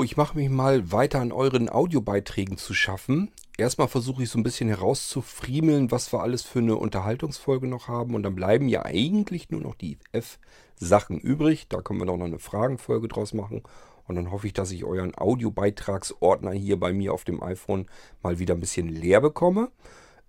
[0.00, 3.32] Ich mache mich mal weiter an euren Audiobeiträgen zu schaffen.
[3.56, 8.14] Erstmal versuche ich so ein bisschen herauszufriemeln, was wir alles für eine Unterhaltungsfolge noch haben.
[8.14, 11.66] Und dann bleiben ja eigentlich nur noch die F-Sachen übrig.
[11.68, 13.64] Da können wir doch noch eine Fragenfolge draus machen.
[14.06, 17.86] Und dann hoffe ich, dass ich euren Audiobeitragsordner hier bei mir auf dem iPhone
[18.22, 19.72] mal wieder ein bisschen leer bekomme,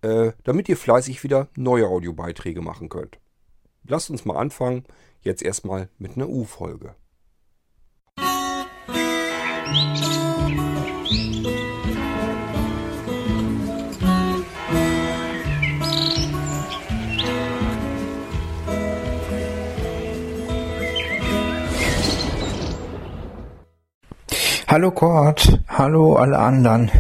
[0.02, 3.20] äh, damit ihr fleißig wieder neue Audiobeiträge machen könnt.
[3.84, 4.84] Lasst uns mal anfangen.
[5.22, 6.96] Jetzt erstmal mit einer U-Folge.
[24.72, 26.92] Hallo Kurt, hallo alle anderen.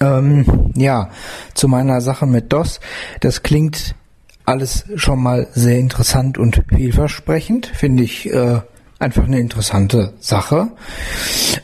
[0.00, 1.10] Ähm, ja,
[1.52, 2.80] zu meiner Sache mit DOS.
[3.20, 3.94] Das klingt
[4.46, 8.60] alles schon mal sehr interessant und vielversprechend, finde ich äh,
[8.98, 10.68] einfach eine interessante Sache.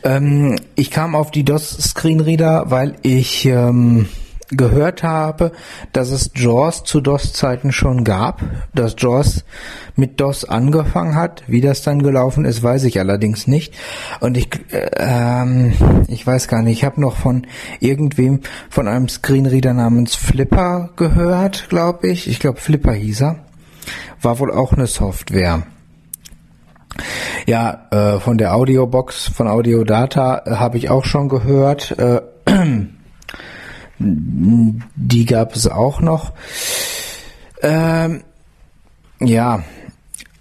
[0.03, 4.07] Ähm, ich kam auf die DOS Screenreader, weil ich ähm,
[4.49, 5.51] gehört habe,
[5.91, 8.41] dass es JAWS zu DOS-Zeiten schon gab,
[8.73, 9.43] dass JAWS
[9.95, 11.43] mit DOS angefangen hat.
[11.47, 13.73] Wie das dann gelaufen ist, weiß ich allerdings nicht.
[14.19, 15.73] Und ich, äh, ähm,
[16.07, 17.47] ich weiß gar nicht, ich habe noch von
[17.79, 22.27] irgendwem, von einem Screenreader namens Flipper gehört, glaube ich.
[22.27, 23.39] Ich glaube, Flipper hieß er.
[24.21, 25.63] War wohl auch eine Software.
[27.45, 31.97] Ja, äh, von der Audiobox, von Audiodata äh, habe ich auch schon gehört.
[31.97, 32.21] Äh,
[33.99, 36.33] die gab es auch noch.
[37.61, 38.23] Ähm,
[39.19, 39.63] ja,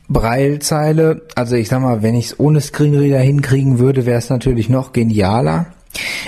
[0.09, 4.69] Breilzeile, also ich sag mal, wenn ich es ohne Screenreader hinkriegen würde, wäre es natürlich
[4.69, 5.67] noch genialer.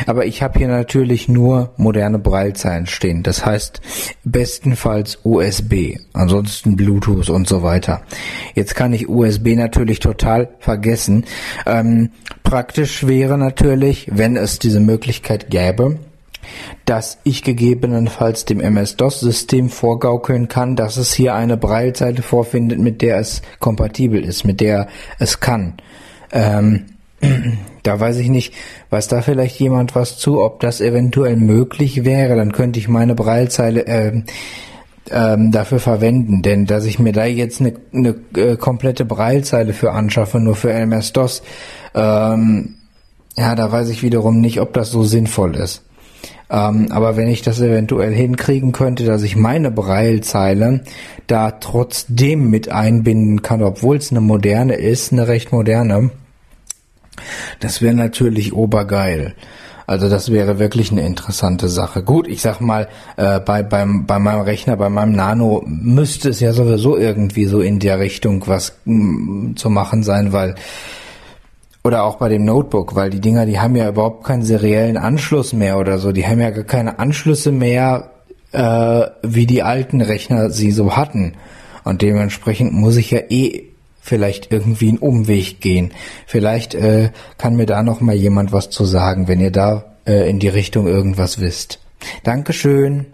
[0.07, 3.23] Aber ich habe hier natürlich nur moderne Breilzeilen stehen.
[3.23, 3.81] Das heißt
[4.25, 8.03] bestenfalls USB, ansonsten Bluetooth und so weiter.
[8.55, 11.25] Jetzt kann ich USB natürlich total vergessen.
[11.67, 12.11] Ähm,
[12.43, 15.99] praktisch wäre natürlich, wenn es diese Möglichkeit gäbe,
[16.85, 23.19] dass ich gegebenenfalls dem MS-DOS-System vorgaukeln kann, dass es hier eine Braillezeile vorfindet, mit der
[23.19, 24.87] es kompatibel ist, mit der
[25.19, 25.75] es kann.
[26.33, 26.87] Ähm,
[27.83, 28.55] da weiß ich nicht,
[28.91, 33.15] weiß da vielleicht jemand was zu, ob das eventuell möglich wäre, dann könnte ich meine
[33.15, 34.25] Braillezeile ähm,
[35.11, 39.93] ähm, dafür verwenden, denn dass ich mir da jetzt eine, eine äh, komplette Braillezeile für
[39.93, 41.43] anschaffe, nur für MS-DOS,
[41.95, 42.75] ähm,
[43.37, 45.83] ja, da weiß ich wiederum nicht, ob das so sinnvoll ist.
[46.49, 50.83] Ähm, aber wenn ich das eventuell hinkriegen könnte, dass ich meine Braillezeile
[51.27, 56.11] da trotzdem mit einbinden kann, obwohl es eine moderne ist, eine recht moderne,
[57.61, 59.35] das wäre natürlich obergeil.
[59.87, 62.03] Also das wäre wirklich eine interessante Sache.
[62.03, 66.41] Gut, ich sag mal, äh, bei, beim, bei meinem Rechner, bei meinem Nano müsste es
[66.41, 70.57] ja sowieso irgendwie so in der Richtung was mm, zu machen sein, weil
[71.85, 75.53] oder auch bei dem Notebook, weil die Dinger, die haben ja überhaupt keinen seriellen Anschluss
[75.53, 76.11] mehr oder so.
[76.11, 78.11] Die haben ja gar keine Anschlüsse mehr,
[78.51, 81.35] äh, wie die alten Rechner sie so hatten.
[81.85, 83.67] Und dementsprechend muss ich ja eh
[84.07, 85.93] vielleicht irgendwie einen Umweg gehen.
[86.27, 90.31] Vielleicht äh, kann mir da noch mal jemand was zu sagen, wenn ihr da äh,
[90.31, 91.81] in die Richtung irgendwas wisst.
[92.23, 93.07] Dankeschön.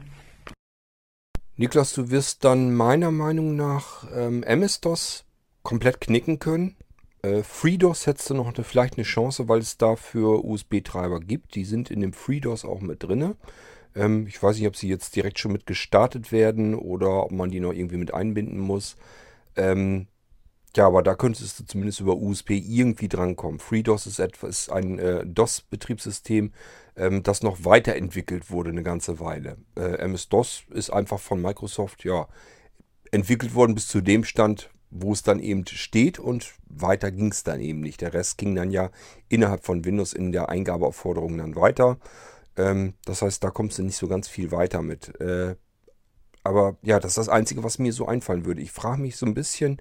[1.56, 5.24] Niklas, du wirst dann meiner Meinung nach ähm, MS-DOS
[5.62, 6.76] komplett knicken können.
[7.22, 11.54] Äh, FreeDOS hättest du noch eine, vielleicht eine Chance, weil es dafür USB-Treiber gibt.
[11.54, 13.34] Die sind in dem FreeDOS auch mit drin.
[13.94, 17.50] Ähm, ich weiß nicht, ob sie jetzt direkt schon mit gestartet werden oder ob man
[17.50, 18.96] die noch irgendwie mit einbinden muss.
[19.56, 20.08] Ähm,
[20.76, 23.60] ja, aber da könntest du zumindest über USB irgendwie drankommen.
[23.60, 26.52] FreeDOS ist etwas, ein äh, DOS-Betriebssystem,
[26.96, 29.58] ähm, das noch weiterentwickelt wurde eine ganze Weile.
[29.76, 32.26] Äh, MS-DOS ist einfach von Microsoft ja
[33.10, 37.44] entwickelt worden bis zu dem Stand, wo es dann eben steht und weiter ging es
[37.44, 38.00] dann eben nicht.
[38.00, 38.90] Der Rest ging dann ja
[39.28, 41.98] innerhalb von Windows in der Eingabeaufforderung dann weiter.
[42.56, 45.18] Ähm, das heißt, da kommst du nicht so ganz viel weiter mit.
[45.20, 45.56] Äh,
[46.44, 48.62] aber ja, das ist das Einzige, was mir so einfallen würde.
[48.62, 49.80] Ich frage mich so ein bisschen,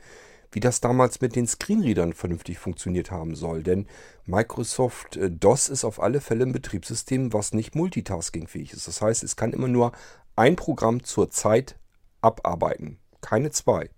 [0.51, 3.63] wie das damals mit den Screenreadern vernünftig funktioniert haben soll.
[3.63, 3.87] Denn
[4.25, 8.87] Microsoft äh, DOS ist auf alle Fälle ein Betriebssystem, was nicht multitaskingfähig ist.
[8.87, 9.91] Das heißt, es kann immer nur
[10.35, 11.77] ein Programm zur Zeit
[12.21, 13.89] abarbeiten, keine zwei.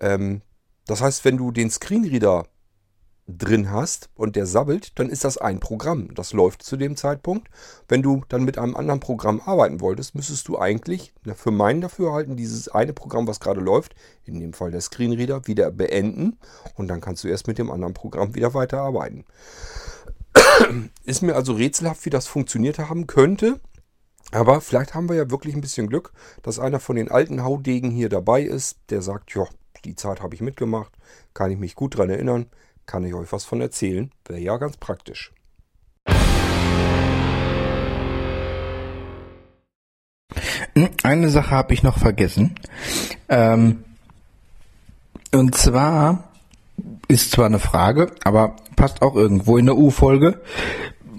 [0.00, 0.42] Ähm,
[0.86, 2.46] das heißt, wenn du den Screenreader
[3.38, 6.14] drin hast und der sabbelt, dann ist das ein Programm.
[6.14, 7.48] Das läuft zu dem Zeitpunkt.
[7.88, 12.36] Wenn du dann mit einem anderen Programm arbeiten wolltest, müsstest du eigentlich für meinen Dafürhalten
[12.36, 13.94] dieses eine Programm, was gerade läuft,
[14.24, 16.38] in dem Fall der Screenreader, wieder beenden
[16.74, 19.24] und dann kannst du erst mit dem anderen Programm wieder weiterarbeiten.
[21.04, 23.60] Ist mir also rätselhaft, wie das funktioniert haben könnte.
[24.32, 26.12] Aber vielleicht haben wir ja wirklich ein bisschen Glück,
[26.42, 29.46] dass einer von den alten Haudegen hier dabei ist, der sagt, ja,
[29.84, 30.92] die Zeit habe ich mitgemacht,
[31.34, 32.46] kann ich mich gut daran erinnern,
[32.86, 34.10] kann ich euch was von erzählen?
[34.26, 35.32] Wäre ja ganz praktisch.
[40.74, 42.54] Hm, eine Sache habe ich noch vergessen.
[43.28, 43.84] Ähm,
[45.32, 46.24] und zwar
[47.08, 50.40] ist zwar eine Frage, aber passt auch irgendwo in der U-Folge.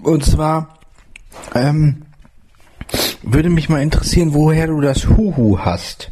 [0.02, 0.78] Und zwar
[1.54, 2.02] ähm,
[3.22, 6.10] würde mich mal interessieren, woher du das Huhu hast.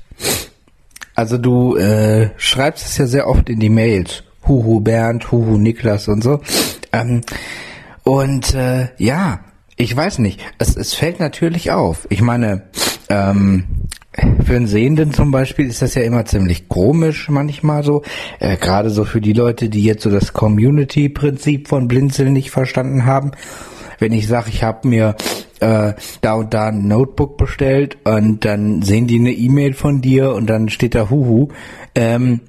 [1.14, 4.22] Also du äh, schreibst es ja sehr oft in die Mails.
[4.46, 6.40] Huhu Bernd, Huhu Niklas und so.
[6.92, 7.22] Ähm,
[8.04, 9.40] und äh, ja,
[9.76, 10.40] ich weiß nicht.
[10.58, 12.06] Es, es fällt natürlich auf.
[12.10, 12.64] Ich meine,
[13.08, 13.64] ähm,
[14.44, 18.02] für einen Sehenden zum Beispiel ist das ja immer ziemlich komisch manchmal so.
[18.40, 23.06] Äh, Gerade so für die Leute, die jetzt so das Community-Prinzip von Blinzeln nicht verstanden
[23.06, 23.32] haben.
[23.98, 25.14] Wenn ich sage, ich habe mir
[25.60, 25.92] äh,
[26.22, 30.48] da und da ein Notebook bestellt und dann sehen die eine E-Mail von dir und
[30.48, 31.48] dann steht da Huhu.
[31.94, 32.40] Ähm,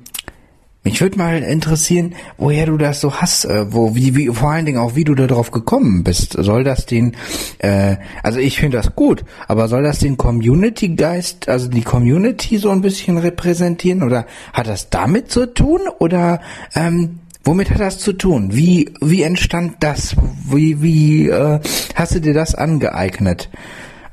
[0.83, 4.65] mich würde mal interessieren, woher du das so hast, äh, wo, wie, wie, vor allen
[4.65, 6.33] Dingen auch, wie du da drauf gekommen bist.
[6.33, 7.15] Soll das den,
[7.59, 12.71] äh, also ich finde das gut, aber soll das den Community-Geist, also die Community so
[12.71, 16.41] ein bisschen repräsentieren oder hat das damit zu tun oder
[16.73, 18.49] ähm, womit hat das zu tun?
[18.51, 20.15] Wie, wie entstand das?
[20.49, 21.59] Wie, wie äh,
[21.93, 23.49] hast du dir das angeeignet?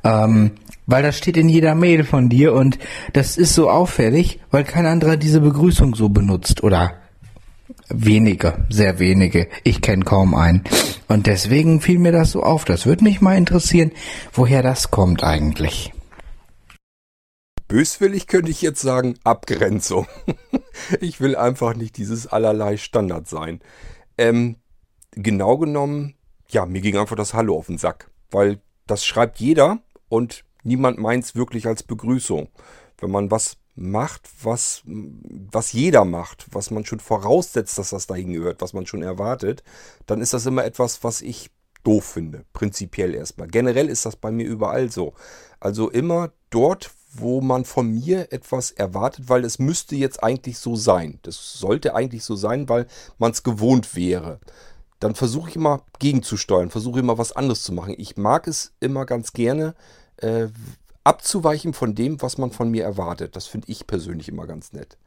[0.04, 0.50] Ähm,
[0.88, 2.78] weil das steht in jeder Mail von dir und
[3.12, 6.94] das ist so auffällig, weil kein anderer diese Begrüßung so benutzt oder
[7.90, 9.48] wenige, sehr wenige.
[9.64, 10.64] Ich kenne kaum einen.
[11.06, 12.64] Und deswegen fiel mir das so auf.
[12.64, 13.92] Das würde mich mal interessieren,
[14.32, 15.92] woher das kommt eigentlich.
[17.68, 20.06] Böswillig könnte ich jetzt sagen, Abgrenzung.
[21.00, 23.60] ich will einfach nicht dieses allerlei Standard sein.
[24.16, 24.56] Ähm,
[25.10, 26.14] genau genommen,
[26.48, 28.10] ja, mir ging einfach das Hallo auf den Sack.
[28.30, 32.48] Weil das schreibt jeder und niemand meint es wirklich als Begrüßung.
[32.98, 38.32] Wenn man was macht, was, was jeder macht, was man schon voraussetzt, dass das dahin
[38.32, 39.62] gehört, was man schon erwartet,
[40.06, 41.50] dann ist das immer etwas, was ich
[41.84, 42.44] doof finde.
[42.52, 43.48] Prinzipiell erstmal.
[43.48, 45.14] Generell ist das bei mir überall so.
[45.60, 50.76] Also immer dort, wo man von mir etwas erwartet, weil es müsste jetzt eigentlich so
[50.76, 51.18] sein.
[51.22, 52.86] Das sollte eigentlich so sein, weil
[53.18, 54.40] man es gewohnt wäre.
[55.00, 57.94] Dann versuche ich immer gegenzusteuern, versuche immer was anderes zu machen.
[57.96, 59.74] Ich mag es immer ganz gerne,
[60.18, 60.48] äh,
[61.04, 63.34] abzuweichen von dem, was man von mir erwartet.
[63.36, 64.98] Das finde ich persönlich immer ganz nett.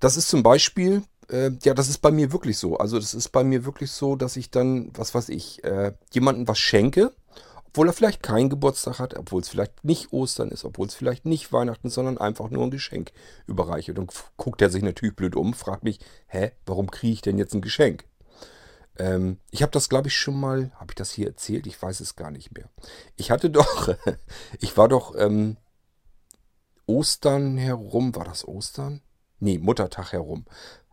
[0.00, 2.78] Das ist zum Beispiel, äh, ja, das ist bei mir wirklich so.
[2.78, 6.48] Also das ist bei mir wirklich so, dass ich dann, was weiß ich, äh, jemandem
[6.48, 7.12] was schenke,
[7.68, 11.26] obwohl er vielleicht keinen Geburtstag hat, obwohl es vielleicht nicht Ostern ist, obwohl es vielleicht
[11.26, 13.12] nicht Weihnachten, sondern einfach nur ein Geschenk
[13.46, 13.92] überreiche.
[13.92, 14.06] Dann
[14.38, 17.60] guckt er sich natürlich blöd um, fragt mich, hä, warum kriege ich denn jetzt ein
[17.60, 18.04] Geschenk?
[18.98, 21.66] Ähm, ich habe das, glaube ich, schon mal, habe ich das hier erzählt?
[21.66, 22.68] Ich weiß es gar nicht mehr.
[23.16, 23.94] Ich hatte doch,
[24.60, 25.56] ich war doch ähm,
[26.86, 29.02] Ostern herum, war das Ostern?
[29.38, 30.46] Nee, Muttertag herum.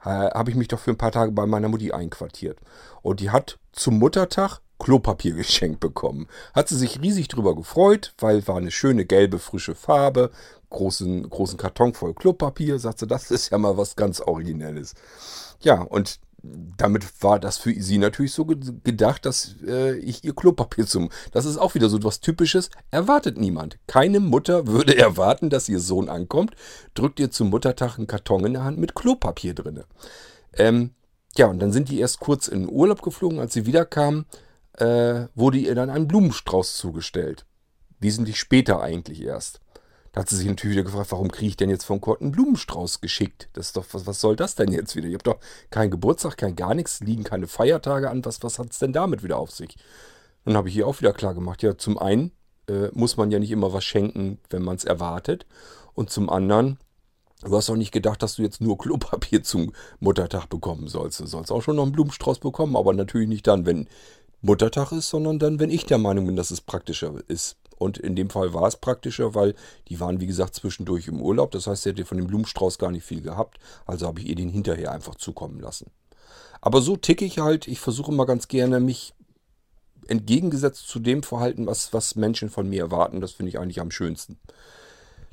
[0.03, 2.59] Äh, habe ich mich doch für ein paar Tage bei meiner Mutti einquartiert.
[3.01, 6.27] Und die hat zum Muttertag Klopapier geschenkt bekommen.
[6.53, 10.31] Hat sie sich riesig drüber gefreut, weil war eine schöne gelbe, frische Farbe,
[10.69, 12.79] großen, großen Karton voll Klopapier.
[12.79, 14.93] Sagt sie, das ist ja mal was ganz Originelles.
[15.61, 20.85] Ja, und damit war das für sie natürlich so gedacht, dass äh, ich ihr Klopapier
[20.85, 21.09] zum.
[21.31, 22.69] Das ist auch wieder so etwas Typisches.
[22.91, 23.79] Erwartet niemand.
[23.87, 26.55] Keine Mutter würde erwarten, dass ihr Sohn ankommt,
[26.95, 29.83] drückt ihr zum Muttertag einen Karton in der Hand mit Klopapier drin.
[30.53, 30.91] Ähm,
[31.37, 33.39] ja, und dann sind die erst kurz in den Urlaub geflogen.
[33.39, 34.25] Als sie wiederkamen,
[34.73, 37.45] äh, wurde ihr dann ein Blumenstrauß zugestellt.
[37.99, 39.61] Wesentlich später eigentlich erst.
[40.13, 42.31] Da hat sie sich natürlich wieder gefragt, warum kriege ich denn jetzt von Kurt einen
[42.31, 43.49] Blumenstrauß geschickt?
[43.53, 45.07] Das ist doch, was, was soll das denn jetzt wieder?
[45.07, 45.39] Ihr habt doch
[45.71, 48.23] keinen Geburtstag, kein gar nichts, liegen keine Feiertage an.
[48.23, 49.75] Was, was hat es denn damit wieder auf sich?
[50.45, 52.31] Dann habe ich hier auch wieder klar gemacht, ja, zum einen
[52.67, 55.47] äh, muss man ja nicht immer was schenken, wenn man es erwartet.
[55.95, 56.77] Und zum anderen,
[57.41, 61.21] du hast auch nicht gedacht, dass du jetzt nur Klopapier zum Muttertag bekommen sollst.
[61.21, 63.87] Du sollst auch schon noch einen Blumenstrauß bekommen, aber natürlich nicht dann, wenn
[64.41, 67.57] Muttertag ist, sondern dann, wenn ich der Meinung bin, dass es praktischer ist.
[67.77, 69.55] Und in dem Fall war es praktischer, weil
[69.89, 71.51] die waren, wie gesagt, zwischendurch im Urlaub.
[71.51, 73.59] Das heißt, sie hätte von dem Blumenstrauß gar nicht viel gehabt.
[73.85, 75.91] Also habe ich ihr den hinterher einfach zukommen lassen.
[76.61, 77.67] Aber so ticke ich halt.
[77.67, 79.13] Ich versuche immer ganz gerne, mich
[80.07, 83.21] entgegengesetzt zu dem verhalten, was, was Menschen von mir erwarten.
[83.21, 84.39] Das finde ich eigentlich am schönsten.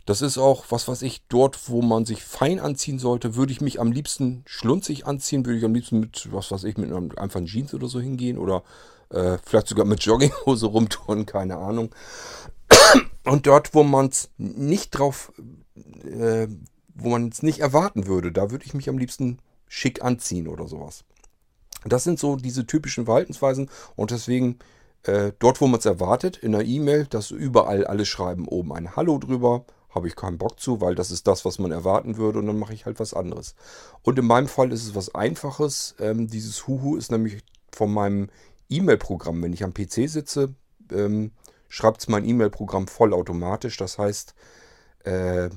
[0.07, 3.61] Das ist auch, was weiß ich, dort, wo man sich fein anziehen sollte, würde ich
[3.61, 7.13] mich am liebsten schlunzig anziehen, würde ich am liebsten mit, was weiß ich, mit einem
[7.17, 8.65] einfachen Jeans oder so hingehen oder
[9.11, 11.95] äh, vielleicht sogar mit Jogginghose rumtun, keine Ahnung.
[13.25, 15.33] Und dort, wo man es nicht drauf,
[16.05, 16.49] äh,
[16.95, 19.39] wo man es nicht erwarten würde, da würde ich mich am liebsten
[19.69, 21.05] schick anziehen oder sowas.
[21.85, 24.59] Das sind so diese typischen Verhaltensweisen und deswegen
[25.05, 28.97] äh, dort, wo man es erwartet, in der E-Mail, dass überall alle schreiben oben ein
[28.97, 32.39] Hallo drüber, habe ich keinen Bock zu, weil das ist das, was man erwarten würde
[32.39, 33.55] und dann mache ich halt was anderes.
[34.03, 35.95] Und in meinem Fall ist es was Einfaches.
[35.99, 38.29] Ähm, dieses Huhu ist nämlich von meinem
[38.71, 39.43] E-Mail-Programm.
[39.43, 40.55] Wenn ich am PC sitze,
[40.93, 41.33] ähm,
[41.69, 43.77] schreibt es mein E-Mail-Programm vollautomatisch.
[43.77, 44.35] Das heißt,
[45.05, 45.49] Äh,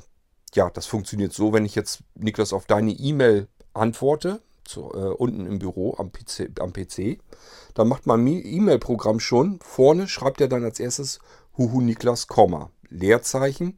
[0.53, 5.45] ja, das funktioniert so, wenn ich jetzt, Niklas, auf deine E-Mail antworte, zu, äh, unten
[5.45, 7.19] im Büro am PC, am PC,
[7.73, 11.19] dann macht mein E-Mail-Programm schon, vorne schreibt er dann als erstes
[11.57, 13.77] Huhu Niklas, Komma, Leerzeichen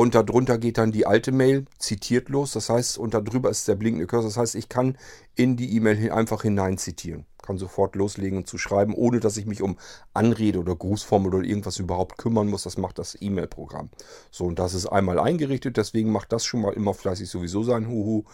[0.00, 2.52] und darunter geht dann die alte Mail zitiert los.
[2.52, 4.30] Das heißt, und darüber ist der blinkende Cursor.
[4.30, 4.96] Das heißt, ich kann
[5.36, 7.26] in die E-Mail einfach hinein zitieren.
[7.42, 9.76] Kann sofort loslegen zu schreiben, ohne dass ich mich um
[10.14, 12.62] Anrede oder Grußformel oder irgendwas überhaupt kümmern muss.
[12.62, 13.90] Das macht das E-Mail-Programm.
[14.30, 15.76] So, und das ist einmal eingerichtet.
[15.76, 18.24] Deswegen macht das schon mal immer fleißig sowieso sein Huhu.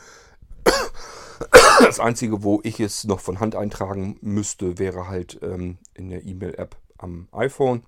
[1.81, 6.25] Das Einzige, wo ich es noch von Hand eintragen müsste, wäre halt ähm, in der
[6.25, 7.83] E-Mail-App am iPhone.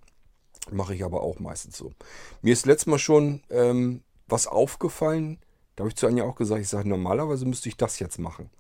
[0.72, 1.92] Mache ich aber auch meistens so.
[2.42, 5.38] Mir ist letztes Mal schon ähm, was aufgefallen.
[5.76, 8.50] Da habe ich zu Anja auch gesagt, ich sage, normalerweise müsste ich das jetzt machen.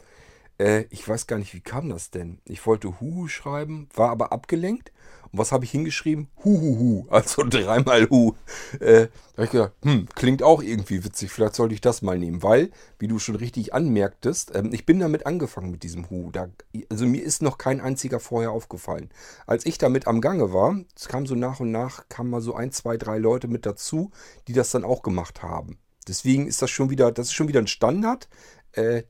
[0.58, 2.40] Äh, ich weiß gar nicht, wie kam das denn?
[2.44, 4.92] Ich wollte Huhu schreiben, war aber abgelenkt.
[5.30, 6.28] Und was habe ich hingeschrieben?
[6.42, 8.34] Huhuhu, also dreimal Hu.
[8.80, 12.18] Äh, da habe ich gedacht, hm, klingt auch irgendwie witzig, vielleicht sollte ich das mal
[12.18, 12.42] nehmen.
[12.42, 16.30] Weil, wie du schon richtig anmerktest, ähm, ich bin damit angefangen mit diesem Hu.
[16.32, 16.48] Da,
[16.88, 19.10] also mir ist noch kein einziger vorher aufgefallen.
[19.46, 22.54] Als ich damit am Gange war, es kam so nach und nach, kamen mal so
[22.54, 24.10] ein, zwei, drei Leute mit dazu,
[24.48, 25.78] die das dann auch gemacht haben.
[26.06, 28.28] Deswegen ist das schon wieder, das ist schon wieder ein Standard.
[28.72, 29.02] Äh,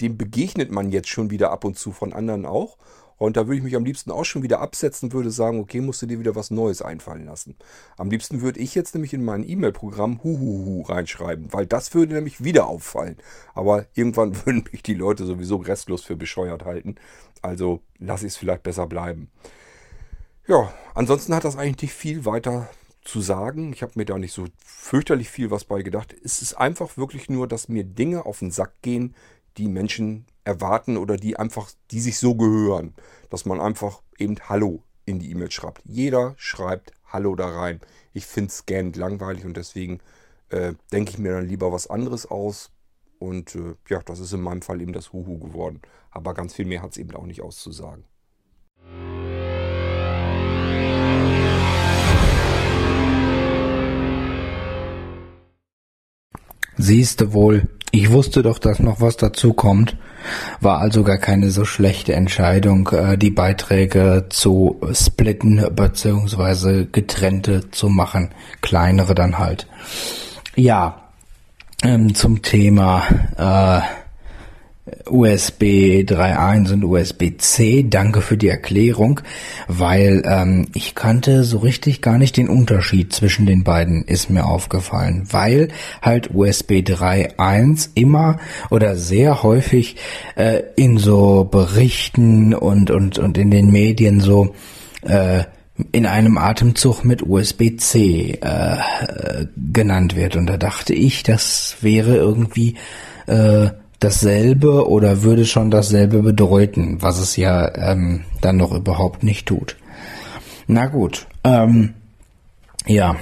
[0.00, 2.76] dem begegnet man jetzt schon wieder ab und zu von anderen auch.
[3.20, 6.00] Und da würde ich mich am liebsten auch schon wieder absetzen, würde sagen, okay, musst
[6.00, 7.54] du dir wieder was Neues einfallen lassen.
[7.98, 12.42] Am liebsten würde ich jetzt nämlich in mein E-Mail-Programm Huhuhu reinschreiben, weil das würde nämlich
[12.42, 13.18] wieder auffallen.
[13.52, 16.94] Aber irgendwann würden mich die Leute sowieso restlos für bescheuert halten.
[17.42, 19.30] Also lasse ich es vielleicht besser bleiben.
[20.46, 22.70] Ja, ansonsten hat das eigentlich nicht viel weiter
[23.04, 23.74] zu sagen.
[23.74, 26.14] Ich habe mir da nicht so fürchterlich viel was bei gedacht.
[26.24, 29.14] Es ist einfach wirklich nur, dass mir Dinge auf den Sack gehen,
[29.56, 32.94] die Menschen erwarten oder die einfach, die sich so gehören,
[33.30, 35.82] dass man einfach eben Hallo in die E-Mail schreibt.
[35.84, 37.80] Jeder schreibt Hallo da rein.
[38.12, 40.00] Ich finde gähnend langweilig und deswegen
[40.50, 42.70] äh, denke ich mir dann lieber was anderes aus.
[43.18, 45.80] Und äh, ja, das ist in meinem Fall eben das Huhu geworden.
[46.10, 48.04] Aber ganz viel mehr hat es eben auch nicht auszusagen.
[56.76, 59.96] Siehste wohl, ich wusste doch, dass noch was dazu kommt.
[60.60, 66.86] War also gar keine so schlechte Entscheidung, äh, die Beiträge zu splitten bzw.
[66.90, 68.30] getrennte zu machen.
[68.60, 69.66] Kleinere dann halt.
[70.56, 71.10] Ja,
[71.82, 73.02] ähm, zum Thema
[73.36, 73.99] äh,
[75.08, 77.86] USB 3.1 und USB-C.
[77.88, 79.20] Danke für die Erklärung,
[79.68, 84.44] weil ähm, ich kannte so richtig gar nicht den Unterschied zwischen den beiden, ist mir
[84.44, 85.68] aufgefallen, weil
[86.02, 88.38] halt USB 3.1 immer
[88.70, 89.96] oder sehr häufig
[90.36, 94.54] äh, in so Berichten und, und, und in den Medien so
[95.02, 95.44] äh,
[95.92, 100.36] in einem Atemzug mit USB-C äh, genannt wird.
[100.36, 102.76] Und da dachte ich, das wäre irgendwie
[103.26, 103.70] äh,
[104.00, 109.76] dasselbe oder würde schon dasselbe bedeuten, was es ja ähm, dann noch überhaupt nicht tut.
[110.66, 111.94] Na gut, ähm,
[112.86, 113.16] ja,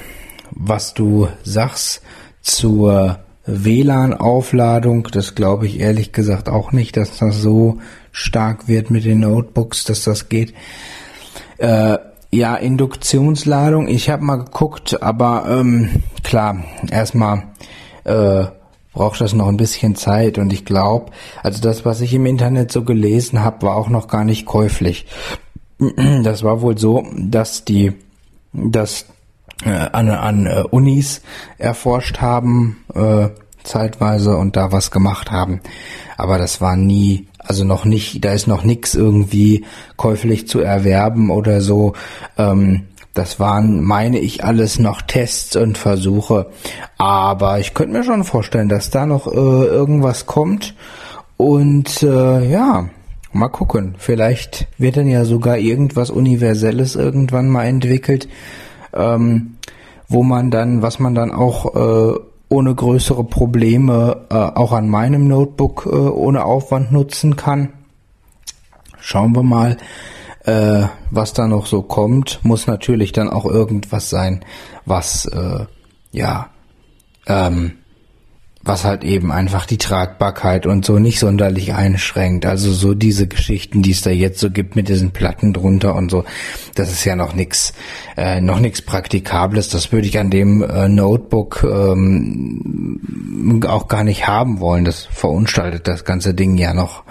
[0.50, 2.02] was du sagst
[2.42, 7.78] zur WLAN-Aufladung, das glaube ich ehrlich gesagt auch nicht, dass das so
[8.12, 10.54] stark wird mit den Notebooks, dass das geht.
[11.56, 11.98] Äh,
[12.30, 17.44] ja, Induktionsladung, ich habe mal geguckt, aber ähm, klar, erstmal
[18.04, 18.44] äh,
[18.98, 21.12] braucht das noch ein bisschen Zeit und ich glaube,
[21.44, 25.06] also das, was ich im Internet so gelesen habe, war auch noch gar nicht käuflich.
[26.24, 27.92] Das war wohl so, dass die
[28.52, 29.06] das
[29.64, 31.22] äh, an, an äh, Unis
[31.58, 33.28] erforscht haben, äh,
[33.62, 35.60] zeitweise und da was gemacht haben.
[36.16, 39.64] Aber das war nie, also noch nicht, da ist noch nichts irgendwie
[39.96, 41.92] käuflich zu erwerben oder so.
[42.36, 46.46] Ähm, das waren, meine ich, alles noch Tests und Versuche.
[46.96, 50.74] Aber ich könnte mir schon vorstellen, dass da noch äh, irgendwas kommt.
[51.36, 52.88] Und äh, ja,
[53.32, 53.96] mal gucken.
[53.98, 58.28] Vielleicht wird dann ja sogar irgendwas Universelles irgendwann mal entwickelt,
[58.94, 59.56] ähm,
[60.08, 65.26] wo man dann, was man dann auch äh, ohne größere Probleme äh, auch an meinem
[65.26, 67.70] Notebook äh, ohne Aufwand nutzen kann.
[69.00, 69.76] Schauen wir mal
[70.44, 74.44] äh, was da noch so kommt, muss natürlich dann auch irgendwas sein,
[74.84, 75.66] was äh,
[76.12, 76.50] ja
[77.26, 77.77] ähm,
[78.68, 82.46] was halt eben einfach die Tragbarkeit und so nicht sonderlich einschränkt.
[82.46, 86.10] Also so diese Geschichten, die es da jetzt so gibt mit diesen Platten drunter und
[86.10, 86.24] so,
[86.74, 87.72] das ist ja noch nix,
[88.16, 89.70] äh, noch nix Praktikables.
[89.70, 93.00] Das würde ich an dem äh, Notebook ähm,
[93.66, 94.84] auch gar nicht haben wollen.
[94.84, 97.04] Das verunstaltet das ganze Ding ja noch.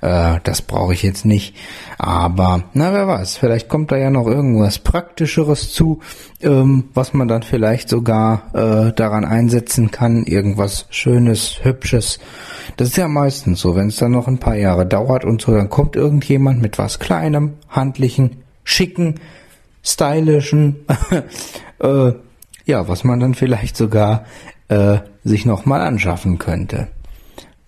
[0.00, 1.56] Äh, das brauche ich jetzt nicht.
[1.98, 6.00] Aber, na, wer weiß, vielleicht kommt da ja noch irgendwas Praktischeres zu,
[6.40, 10.24] ähm, was man dann vielleicht sogar äh, daran einsetzen kann.
[10.24, 12.18] Irgendwas Schönes, Hübsches.
[12.76, 15.52] Das ist ja meistens so, wenn es dann noch ein paar Jahre dauert und so,
[15.52, 19.16] dann kommt irgendjemand mit was Kleinem, Handlichen, Schicken,
[19.82, 20.84] Stylischen,
[21.80, 22.12] äh,
[22.66, 24.24] ja, was man dann vielleicht sogar
[24.68, 26.88] äh, sich nochmal anschaffen könnte.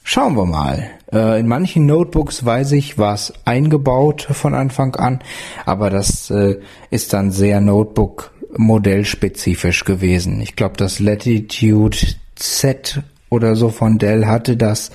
[0.02, 0.90] Schauen wir mal.
[1.12, 5.20] Äh, in manchen Notebooks weiß ich, war es eingebaut von Anfang an,
[5.66, 6.58] aber das äh,
[6.90, 10.40] ist dann sehr Notebook modellspezifisch gewesen.
[10.40, 11.96] Ich glaube, das Latitude
[12.34, 14.90] Z oder so von Dell hatte das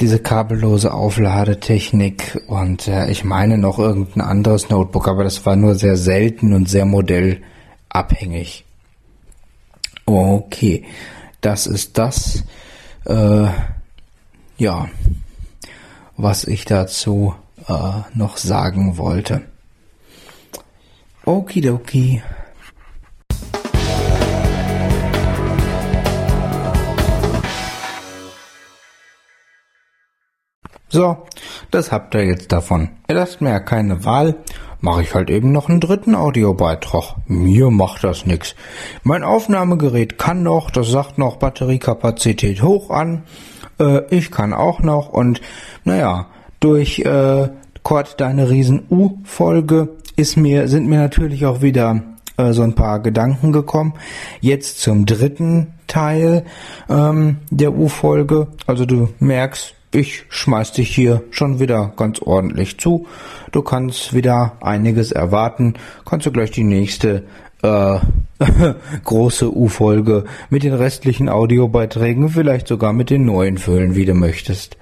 [0.00, 5.74] diese kabellose Aufladetechnik und äh, ich meine noch irgendein anderes Notebook, aber das war nur
[5.74, 8.64] sehr selten und sehr modellabhängig.
[10.06, 10.84] Okay,
[11.40, 12.44] das ist das.
[13.06, 13.48] Äh,
[14.56, 14.88] ja,
[16.16, 17.34] was ich dazu
[17.68, 19.42] äh, noch sagen wollte.
[21.28, 22.22] Okidoki.
[30.88, 31.18] So,
[31.70, 32.88] das habt ihr jetzt davon.
[33.10, 34.36] Ihr lasst mir ja keine Wahl,
[34.80, 37.16] mache ich halt eben noch einen dritten Audiobeitrag.
[37.26, 38.54] Mir macht das nix.
[39.02, 43.24] Mein Aufnahmegerät kann noch, das sagt noch Batteriekapazität hoch an.
[43.78, 45.42] Äh, ich kann auch noch und
[45.84, 47.50] naja, durch äh,
[47.82, 52.02] Kurt deine Riesen U-Folge ist mir, sind mir natürlich auch wieder
[52.36, 53.94] äh, so ein paar Gedanken gekommen.
[54.40, 56.44] Jetzt zum dritten Teil
[56.88, 58.48] ähm, der U-Folge.
[58.66, 63.06] Also du merkst, ich schmeiß dich hier schon wieder ganz ordentlich zu.
[63.52, 65.74] Du kannst wieder einiges erwarten.
[66.04, 67.24] Kannst du gleich die nächste
[67.62, 67.98] äh,
[69.04, 74.76] große U-Folge mit den restlichen Audiobeiträgen, vielleicht sogar mit den neuen füllen, wie du möchtest.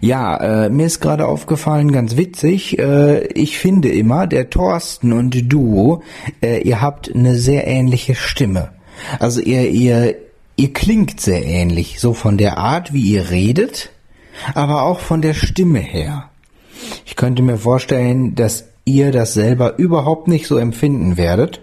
[0.00, 5.52] Ja, äh, mir ist gerade aufgefallen, ganz witzig, äh, ich finde immer, der Thorsten und
[5.52, 6.02] du,
[6.42, 8.70] äh, ihr habt eine sehr ähnliche Stimme.
[9.18, 10.16] Also ihr, ihr,
[10.56, 13.90] ihr klingt sehr ähnlich, so von der Art, wie ihr redet,
[14.54, 16.30] aber auch von der Stimme her.
[17.04, 21.60] Ich könnte mir vorstellen, dass ihr das selber überhaupt nicht so empfinden werdet.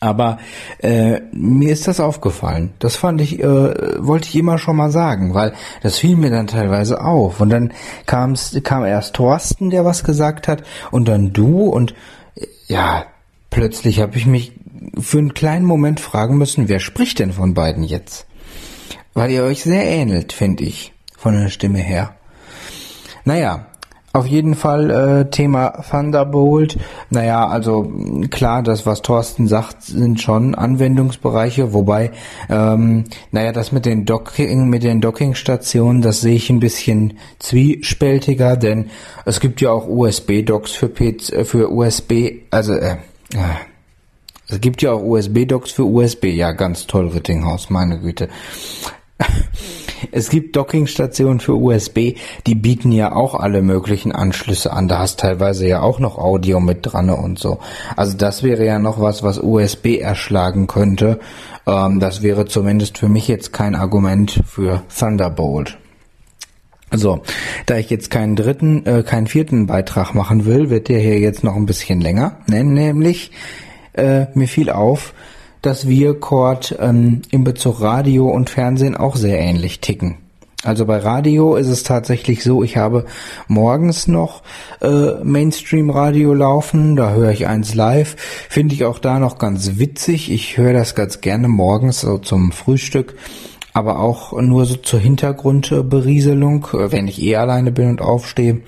[0.00, 0.38] Aber
[0.78, 2.72] äh, mir ist das aufgefallen.
[2.78, 6.46] Das fand ich, äh, wollte ich immer schon mal sagen, weil das fiel mir dann
[6.46, 7.40] teilweise auf.
[7.40, 7.72] Und dann
[8.06, 11.94] kam's, kam erst Thorsten, der was gesagt hat, und dann du und
[12.36, 13.06] äh, ja,
[13.50, 14.52] plötzlich habe ich mich
[15.00, 18.26] für einen kleinen Moment fragen müssen, wer spricht denn von beiden jetzt?
[19.14, 22.14] Weil ihr euch sehr ähnelt, finde ich, von der Stimme her.
[23.24, 23.66] Naja,
[24.12, 26.78] auf jeden Fall äh, Thema Thunderbolt.
[27.10, 27.92] Naja, also
[28.30, 32.12] klar, das, was Thorsten sagt, sind schon Anwendungsbereiche, wobei,
[32.48, 38.56] ähm, naja, das mit den Docking, mit den Dockingstationen, das sehe ich ein bisschen zwiespältiger,
[38.56, 38.90] denn
[39.24, 42.96] es gibt ja auch USB-Docks für PC, äh, für USB, also äh,
[43.34, 43.56] äh,
[44.50, 46.24] es gibt ja auch USB-Docks für USB.
[46.24, 48.30] Ja, ganz toll, Rittinghaus, meine Güte.
[50.12, 52.14] Es gibt Dockingstationen für USB,
[52.46, 54.88] die bieten ja auch alle möglichen Anschlüsse an.
[54.88, 57.58] Da hast teilweise ja auch noch Audio mit dran und so.
[57.96, 61.18] Also das wäre ja noch was, was USB erschlagen könnte.
[61.66, 65.78] Ähm, das wäre zumindest für mich jetzt kein Argument für Thunderbolt.
[66.90, 67.20] So,
[67.66, 71.44] da ich jetzt keinen dritten, äh, keinen vierten Beitrag machen will, wird der hier jetzt
[71.44, 72.38] noch ein bisschen länger.
[72.46, 73.30] Nämlich,
[73.92, 75.12] äh, mir fiel auf,
[75.62, 80.18] dass wir Cord ähm, in Bezug Radio und Fernsehen auch sehr ähnlich ticken.
[80.64, 83.04] Also bei Radio ist es tatsächlich so, ich habe
[83.46, 84.42] morgens noch
[84.80, 88.16] äh, Mainstream-Radio laufen, da höre ich eins live,
[88.48, 90.32] finde ich auch da noch ganz witzig.
[90.32, 93.14] Ich höre das ganz gerne morgens so zum Frühstück,
[93.72, 98.60] aber auch nur so zur Hintergrundberieselung, äh, wenn ich eh alleine bin und aufstehe.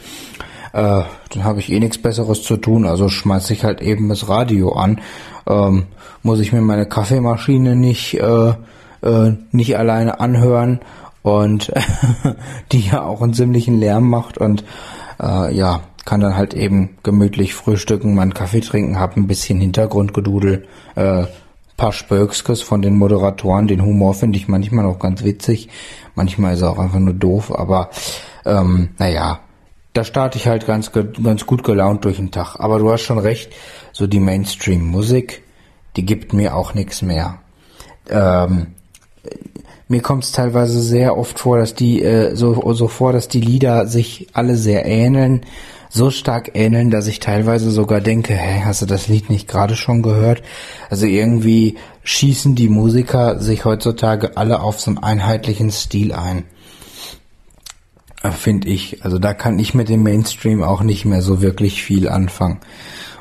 [0.72, 4.28] Äh, dann habe ich eh nichts Besseres zu tun, also schmeiße ich halt eben das
[4.28, 5.00] Radio an.
[5.46, 5.84] Ähm,
[6.22, 8.52] muss ich mir meine Kaffeemaschine nicht, äh,
[9.02, 10.80] äh, nicht alleine anhören
[11.22, 11.72] und
[12.72, 14.64] die ja auch einen ziemlichen Lärm macht und
[15.20, 20.66] äh, ja, kann dann halt eben gemütlich frühstücken, meinen Kaffee trinken, hab ein bisschen Hintergrundgedudel,
[20.94, 21.24] äh,
[21.76, 25.68] paar Spökskes von den Moderatoren, den Humor finde ich manchmal auch ganz witzig,
[26.14, 27.90] manchmal ist er auch einfach nur doof, aber
[28.44, 29.40] ähm, naja,
[29.92, 32.56] da starte ich halt ganz, ganz gut gelaunt durch den Tag.
[32.58, 33.52] Aber du hast schon recht,
[33.92, 35.42] so die Mainstream-Musik,
[35.96, 37.38] die gibt mir auch nichts mehr.
[38.08, 38.68] Ähm,
[39.88, 43.40] mir kommt es teilweise sehr oft vor, dass die äh, so, so vor, dass die
[43.40, 45.40] Lieder sich alle sehr ähneln,
[45.88, 49.74] so stark ähneln, dass ich teilweise sogar denke, hä, hast du das Lied nicht gerade
[49.74, 50.42] schon gehört?
[50.88, 56.44] Also irgendwie schießen die Musiker sich heutzutage alle auf so einen einheitlichen Stil ein.
[58.22, 59.02] Finde ich.
[59.02, 62.60] Also da kann ich mit dem Mainstream auch nicht mehr so wirklich viel anfangen.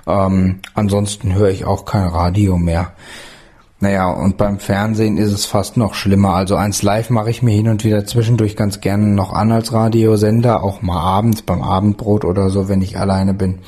[0.08, 2.94] Ähm, ansonsten höre ich auch kein Radio mehr.
[3.82, 6.34] Naja, und beim Fernsehen ist es fast noch schlimmer.
[6.34, 9.72] Also eins live mache ich mir hin und wieder zwischendurch ganz gerne noch an als
[9.72, 13.60] Radiosender, auch mal abends beim Abendbrot oder so, wenn ich alleine bin.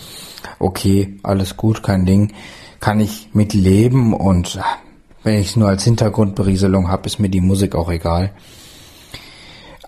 [0.59, 2.33] Okay, alles gut, kein Ding.
[2.81, 4.61] Kann ich mit leben und äh,
[5.23, 8.31] wenn ich es nur als Hintergrundberieselung habe, ist mir die Musik auch egal.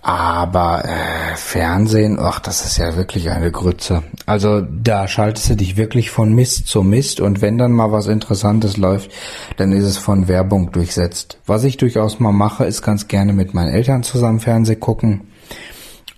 [0.05, 4.03] Aber äh, Fernsehen, ach, das ist ja wirklich eine Grütze.
[4.25, 8.07] Also da schaltest du dich wirklich von Mist zu Mist und wenn dann mal was
[8.07, 9.11] Interessantes läuft,
[9.55, 11.37] dann ist es von Werbung durchsetzt.
[11.45, 15.21] Was ich durchaus mal mache, ist ganz gerne mit meinen Eltern zusammen Fernseh gucken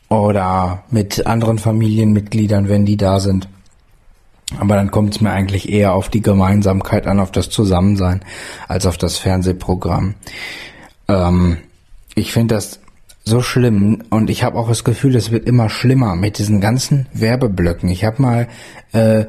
[0.09, 3.47] oder mit anderen Familienmitgliedern, wenn die da sind.
[4.59, 8.25] Aber dann kommt es mir eigentlich eher auf die Gemeinsamkeit an, auf das Zusammensein,
[8.67, 10.15] als auf das Fernsehprogramm.
[11.07, 11.57] Ähm,
[12.15, 12.79] ich finde das
[13.25, 17.07] so schlimm und ich habe auch das Gefühl, es wird immer schlimmer mit diesen ganzen
[17.11, 17.89] Werbeblöcken.
[17.89, 18.47] Ich habe mal
[18.93, 19.25] äh,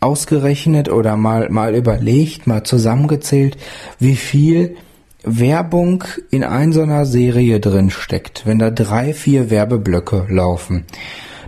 [0.00, 3.56] ausgerechnet oder mal mal überlegt, mal zusammengezählt,
[4.00, 4.76] wie viel
[5.22, 10.84] Werbung in ein so einer Serie drin steckt, wenn da drei, vier Werbeblöcke laufen.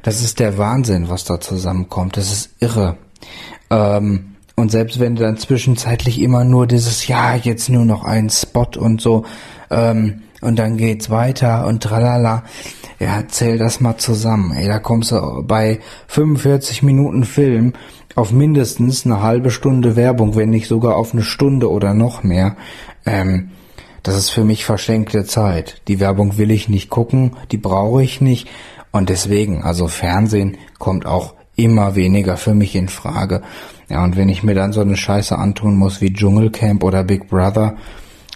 [0.02, 2.16] Das ist der Wahnsinn, was da zusammenkommt.
[2.16, 2.96] Das ist irre.
[3.68, 8.30] Ähm, und selbst wenn du dann zwischenzeitlich immer nur dieses, ja, jetzt nur noch ein
[8.30, 9.24] Spot und so,
[9.70, 12.44] ähm, und dann geht's weiter und tralala.
[12.98, 14.52] Ja, zähl das mal zusammen.
[14.52, 17.72] Ey, da kommst du bei 45 Minuten Film
[18.14, 22.56] auf mindestens eine halbe Stunde Werbung, wenn nicht sogar auf eine Stunde oder noch mehr.
[23.06, 23.50] Ähm,
[24.02, 25.82] das ist für mich verschenkte Zeit.
[25.88, 28.48] Die Werbung will ich nicht gucken, die brauche ich nicht.
[28.92, 33.42] Und deswegen, also Fernsehen kommt auch immer weniger für mich in Frage.
[33.88, 37.28] Ja, und wenn ich mir dann so eine Scheiße antun muss wie Dschungelcamp oder Big
[37.28, 37.76] Brother,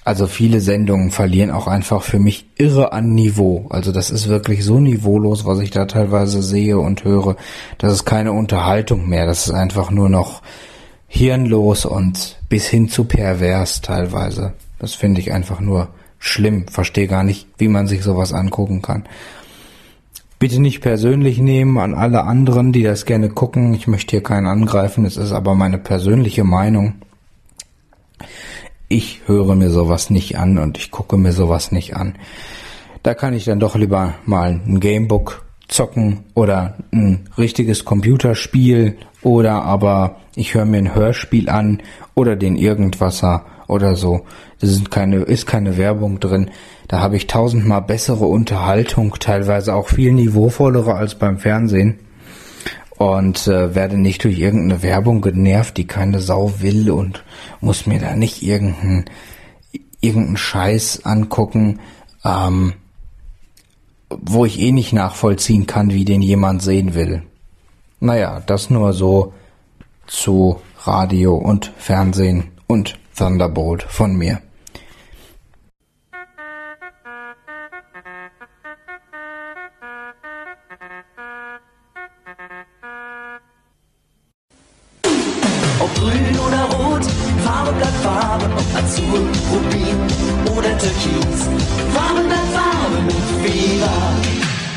[0.04, 3.66] also viele Sendungen verlieren auch einfach für mich irre an Niveau.
[3.70, 7.36] Also das ist wirklich so niveaulos, was ich da teilweise sehe und höre.
[7.78, 9.24] Das ist keine Unterhaltung mehr.
[9.24, 10.42] Das ist einfach nur noch
[11.06, 14.52] hirnlos und bis hin zu pervers teilweise.
[14.78, 15.88] Das finde ich einfach nur
[16.18, 16.68] schlimm.
[16.68, 19.04] Verstehe gar nicht, wie man sich sowas angucken kann.
[20.38, 23.72] Bitte nicht persönlich nehmen an alle anderen, die das gerne gucken.
[23.72, 25.06] Ich möchte hier keinen angreifen.
[25.06, 26.96] Es ist aber meine persönliche Meinung
[28.88, 32.16] ich höre mir sowas nicht an und ich gucke mir sowas nicht an.
[33.02, 39.62] Da kann ich dann doch lieber mal ein Gamebook zocken oder ein richtiges Computerspiel oder
[39.62, 41.82] aber ich höre mir ein Hörspiel an
[42.14, 44.26] oder den Irgendwasser oder so.
[44.60, 46.50] Das ist keine, ist keine Werbung drin.
[46.88, 51.98] Da habe ich tausendmal bessere Unterhaltung, teilweise auch viel niveauvollere als beim Fernsehen
[52.98, 57.24] und äh, werde nicht durch irgendeine Werbung genervt, die keine Sau will und
[57.60, 59.06] muss mir da nicht irgendeinen
[60.00, 61.80] irgendeinen Scheiß angucken,
[62.24, 62.74] ähm,
[64.10, 67.22] wo ich eh nicht nachvollziehen kann, wie den jemand sehen will.
[68.00, 69.32] Naja, das nur so
[70.06, 74.40] zu Radio und Fernsehen und Thunderbolt von mir.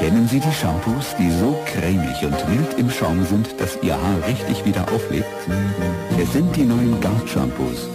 [0.00, 4.26] Kennen Sie die Shampoos, die so cremig und mild im Schaum sind, dass Ihr Haar
[4.26, 5.26] richtig wieder auflebt?
[6.18, 7.86] Es sind die neuen Gart-Shampoos.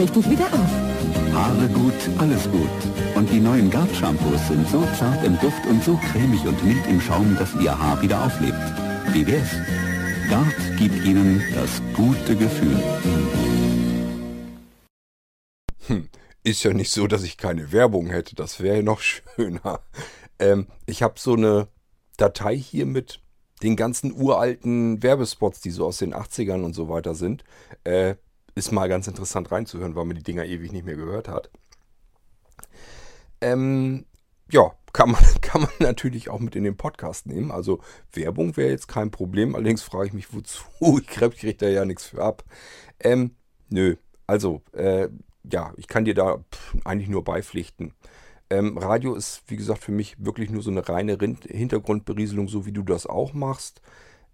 [0.00, 1.34] Richtig wieder auf.
[1.34, 2.70] Haare gut, alles gut.
[3.14, 7.00] Und die neuen Gart-Shampoos sind so zart im Duft und so cremig und mild im
[7.00, 8.56] Schaum, dass Ihr Haar wieder auflebt.
[9.12, 9.50] Wie wär's?
[10.30, 12.82] Gart gibt Ihnen das gute Gefühl.
[15.88, 16.08] Hm,
[16.44, 18.34] ist ja nicht so, dass ich keine Werbung hätte.
[18.34, 19.00] Das wäre ja noch
[19.36, 19.80] schöner.
[20.38, 21.68] Ähm, ich habe so eine
[22.16, 23.20] Datei hier mit
[23.62, 27.44] den ganzen uralten Werbespots, die so aus den 80ern und so weiter sind.
[27.84, 28.14] Äh,
[28.54, 31.50] ist mal ganz interessant reinzuhören, weil man die Dinger ewig nicht mehr gehört hat.
[33.40, 34.04] Ähm,
[34.50, 37.50] ja, kann man, kann man natürlich auch mit in den Podcast nehmen.
[37.50, 37.80] Also
[38.12, 39.54] Werbung wäre jetzt kein Problem.
[39.54, 40.64] Allerdings frage ich mich, wozu?
[41.00, 42.44] Ich kriege da ja nichts für ab.
[43.00, 43.36] Ähm,
[43.68, 45.08] nö, also, äh,
[45.50, 46.44] ja, ich kann dir da
[46.84, 47.94] eigentlich nur beipflichten.
[48.50, 52.72] Ähm, Radio ist, wie gesagt, für mich wirklich nur so eine reine Hintergrundberieselung, so wie
[52.72, 53.80] du das auch machst.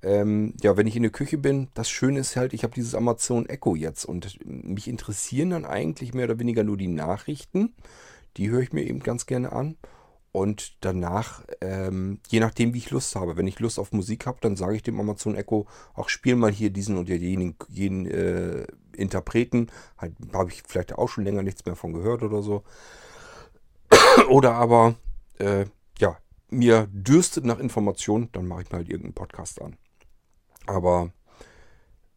[0.06, 2.94] Ähm, ja, wenn ich in der Küche bin, das Schöne ist halt, ich habe dieses
[2.94, 7.74] Amazon Echo jetzt und mich interessieren dann eigentlich mehr oder weniger nur die Nachrichten.
[8.36, 9.76] Die höre ich mir eben ganz gerne an.
[10.30, 13.36] Und danach, ähm, je nachdem, wie ich Lust habe.
[13.36, 16.52] Wenn ich Lust auf Musik habe, dann sage ich dem Amazon Echo, auch spiel mal
[16.52, 19.72] hier diesen und jenen, jenen äh, Interpreten.
[19.98, 22.62] Halt, habe ich vielleicht auch schon länger nichts mehr von gehört oder so.
[24.28, 24.94] oder aber,
[25.38, 25.64] äh,
[25.98, 26.16] ja,
[26.48, 29.76] mir dürstet nach Informationen, dann mache ich mir halt irgendeinen Podcast an.
[30.66, 31.12] Aber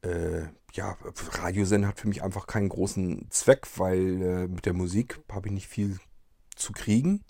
[0.01, 0.97] äh, ja,
[1.31, 5.53] Radiosender hat für mich einfach keinen großen Zweck, weil äh, mit der Musik habe ich
[5.53, 5.99] nicht viel
[6.55, 7.23] zu kriegen.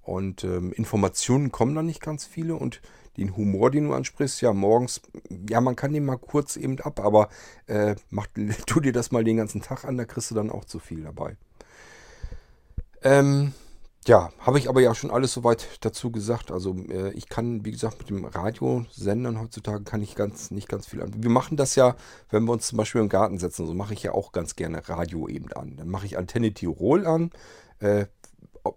[0.00, 2.56] Und ähm, Informationen kommen dann nicht ganz viele.
[2.56, 2.80] Und
[3.16, 5.02] den Humor, den du ansprichst, ja, morgens,
[5.48, 7.28] ja, man kann den mal kurz eben ab, aber
[7.66, 8.26] äh, mach,
[8.66, 11.02] tu dir das mal den ganzen Tag an, da kriegst du dann auch zu viel
[11.02, 11.36] dabei.
[13.02, 13.52] Ähm,
[14.06, 16.50] ja, habe ich aber ja schon alles soweit dazu gesagt.
[16.50, 20.86] Also äh, ich kann, wie gesagt, mit dem Radiosendern heutzutage kann ich ganz nicht ganz
[20.86, 21.12] viel an.
[21.16, 21.94] Wir machen das ja,
[22.30, 24.88] wenn wir uns zum Beispiel im Garten setzen, so mache ich ja auch ganz gerne
[24.88, 25.76] Radio eben an.
[25.76, 27.30] Dann mache ich Antenne Tirol an.
[27.78, 28.06] Äh,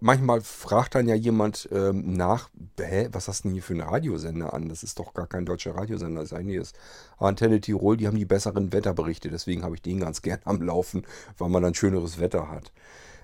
[0.00, 3.82] manchmal fragt dann ja jemand ähm, nach, hä, was hast du denn hier für einen
[3.82, 4.68] Radiosender an?
[4.68, 6.72] Das ist doch gar kein deutscher Radiosender, das ist das
[7.18, 11.06] Antenne Tirol, die haben die besseren Wetterberichte, deswegen habe ich den ganz gern am Laufen,
[11.38, 12.72] weil man dann schöneres Wetter hat.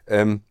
[0.07, 0.43] Ähm,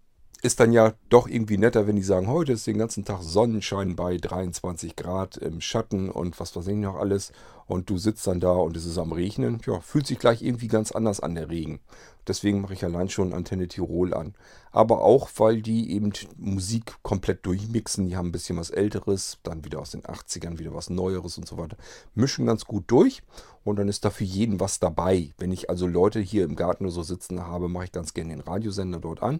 [0.41, 3.95] ist dann ja doch irgendwie netter, wenn die sagen, heute ist den ganzen Tag Sonnenschein
[3.95, 7.31] bei 23 Grad im Schatten und was weiß ich noch alles.
[7.67, 9.61] Und du sitzt dann da und es ist am Regnen.
[9.65, 11.79] Ja, fühlt sich gleich irgendwie ganz anders an, der Regen.
[12.27, 14.33] Deswegen mache ich allein schon Antenne Tirol an.
[14.71, 18.07] Aber auch, weil die eben Musik komplett durchmixen.
[18.07, 21.47] Die haben ein bisschen was Älteres, dann wieder aus den 80ern, wieder was Neueres und
[21.47, 21.77] so weiter.
[22.13, 23.23] Mischen ganz gut durch
[23.63, 25.29] und dann ist da für jeden was dabei.
[25.37, 28.31] Wenn ich also Leute hier im Garten oder so sitzen habe, mache ich ganz gerne
[28.31, 29.39] den Radiosender dort an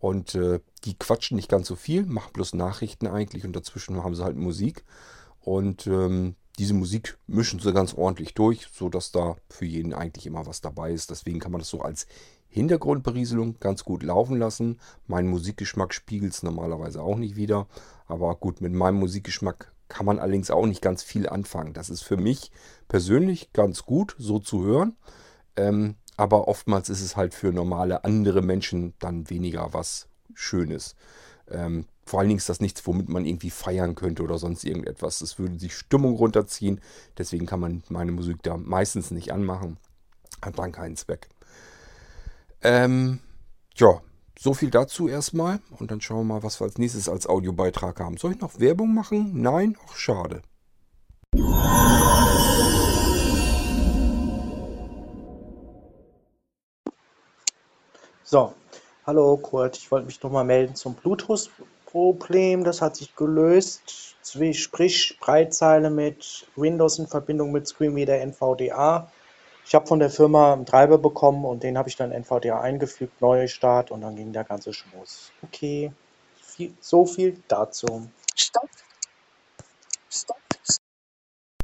[0.00, 4.16] und äh, die quatschen nicht ganz so viel, machen bloß Nachrichten eigentlich und dazwischen haben
[4.16, 4.84] sie halt Musik.
[5.40, 10.46] Und ähm, diese Musik mischen sie ganz ordentlich durch, sodass da für jeden eigentlich immer
[10.46, 11.10] was dabei ist.
[11.10, 12.06] Deswegen kann man das so als
[12.48, 14.80] Hintergrundberieselung ganz gut laufen lassen.
[15.06, 17.68] Mein Musikgeschmack spiegelt es normalerweise auch nicht wieder.
[18.06, 21.74] Aber gut, mit meinem Musikgeschmack kann man allerdings auch nicht ganz viel anfangen.
[21.74, 22.50] Das ist für mich
[22.88, 24.96] persönlich ganz gut, so zu hören.
[25.56, 30.94] Ähm, aber oftmals ist es halt für normale andere Menschen dann weniger was Schönes.
[31.50, 35.22] Ähm, vor allen Dingen ist das nichts, womit man irgendwie feiern könnte oder sonst irgendetwas.
[35.22, 36.82] Es würde sich Stimmung runterziehen.
[37.16, 39.78] Deswegen kann man meine Musik da meistens nicht anmachen.
[40.42, 41.30] Hat dann keinen Zweck.
[42.60, 43.20] Ähm,
[43.76, 44.02] ja,
[44.38, 45.60] so viel dazu erstmal.
[45.78, 48.18] Und dann schauen wir mal, was wir als nächstes als Audiobeitrag haben.
[48.18, 49.40] Soll ich noch Werbung machen?
[49.40, 49.74] Nein?
[49.88, 50.42] Ach, schade.
[58.30, 58.54] So,
[59.08, 62.62] hallo Kurt, ich wollte mich nochmal melden zum Bluetooth-Problem.
[62.62, 64.14] Das hat sich gelöst,
[64.52, 69.10] sprich Spreitzeile mit Windows in Verbindung mit Screenreader NVDA.
[69.66, 73.20] Ich habe von der Firma einen Treiber bekommen und den habe ich dann NVDA eingefügt,
[73.20, 75.32] neue Start und dann ging der ganze Schmuss.
[75.42, 75.90] Okay,
[76.78, 78.08] so viel dazu.
[78.36, 78.70] Stopp.
[80.08, 80.36] Stopp.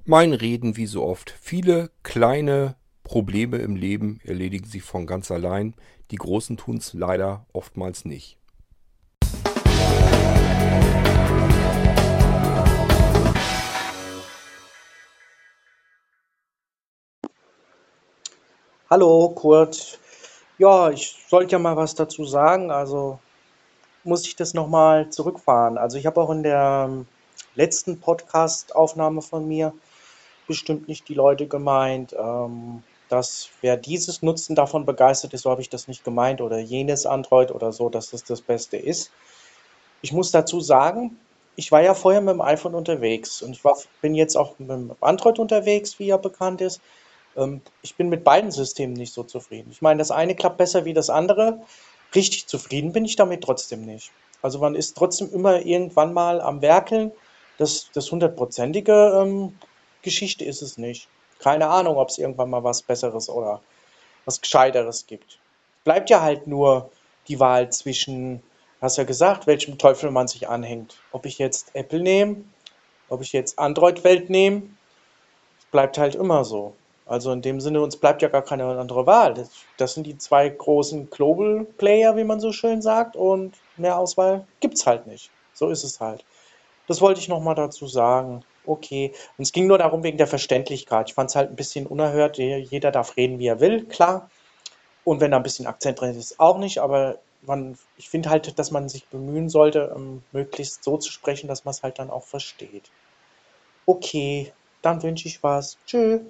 [0.05, 1.31] Mein Reden wie so oft.
[1.41, 2.75] Viele kleine
[3.05, 5.77] Probleme im Leben erledigen sich von ganz allein.
[6.13, 8.39] Die Großen tun es leider oftmals nicht.
[18.89, 19.99] Hallo Kurt.
[20.59, 22.71] Ja, ich sollte ja mal was dazu sagen.
[22.71, 23.19] Also
[24.05, 25.77] muss ich das nochmal zurückfahren.
[25.77, 27.07] Also ich habe auch in der ähm,
[27.57, 29.73] letzten Podcast-Aufnahme von mir
[30.47, 35.63] bestimmt nicht die Leute gemeint, ähm, dass wer dieses Nutzen davon begeistert ist, so habe
[35.63, 39.11] ich das nicht gemeint, oder jenes Android oder so, dass das das Beste ist.
[40.03, 41.19] Ich muss dazu sagen,
[41.57, 44.69] ich war ja vorher mit dem iPhone unterwegs und ich war, bin jetzt auch mit
[44.69, 46.81] dem Android unterwegs, wie ja bekannt ist.
[47.37, 49.71] Ähm, ich bin mit beiden Systemen nicht so zufrieden.
[49.71, 51.61] Ich meine, das eine klappt besser wie das andere.
[52.15, 54.13] richtig zufrieden bin ich damit trotzdem nicht.
[54.43, 57.13] Also man ist trotzdem immer irgendwann mal am Werkeln.
[57.59, 59.59] Das, das hundertprozentige ähm,
[60.03, 61.09] Geschichte ist es nicht.
[61.39, 63.61] Keine Ahnung, ob es irgendwann mal was Besseres oder
[64.25, 65.39] was Gescheiteres gibt.
[65.85, 66.91] Bleibt ja halt nur
[67.29, 68.43] die Wahl zwischen,
[68.81, 70.97] hast ja gesagt, welchem Teufel man sich anhängt.
[71.13, 72.45] Ob ich jetzt Apple nehme,
[73.09, 74.63] ob ich jetzt Android-Welt nehme,
[75.71, 76.75] bleibt halt immer so.
[77.07, 79.35] Also in dem Sinne, uns bleibt ja gar keine andere Wahl.
[79.77, 84.45] Das, sind die zwei großen Global Player, wie man so schön sagt, und mehr Auswahl
[84.59, 85.31] gibt es halt nicht.
[85.55, 86.25] So ist es halt.
[86.89, 88.45] Das wollte ich nochmal dazu sagen.
[88.67, 89.13] Okay.
[89.39, 91.09] Und es ging nur darum, wegen der Verständlichkeit.
[91.09, 92.39] Ich fand es halt ein bisschen unerhört.
[92.39, 94.31] Jeder darf reden, wie er will, klar.
[95.05, 96.79] Und wenn da ein bisschen Akzent drin ist, auch nicht.
[96.79, 101.49] Aber man, ich finde halt, dass man sich bemühen sollte, um, möglichst so zu sprechen,
[101.49, 102.91] dass man es halt dann auch versteht.
[103.87, 104.53] Okay,
[104.83, 105.79] dann wünsche ich was.
[105.87, 106.21] Tschüss.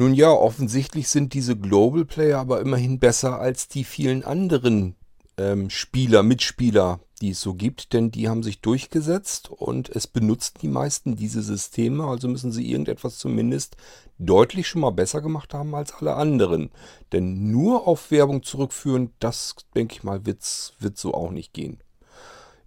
[0.00, 4.94] Nun ja, offensichtlich sind diese Global Player aber immerhin besser als die vielen anderen
[5.36, 10.54] ähm, Spieler, Mitspieler, die es so gibt, denn die haben sich durchgesetzt und es benutzen
[10.62, 13.76] die meisten diese Systeme, also müssen sie irgendetwas zumindest
[14.18, 16.70] deutlich schon mal besser gemacht haben als alle anderen.
[17.10, 21.80] Denn nur auf Werbung zurückführen, das denke ich mal, wird's, wird so auch nicht gehen.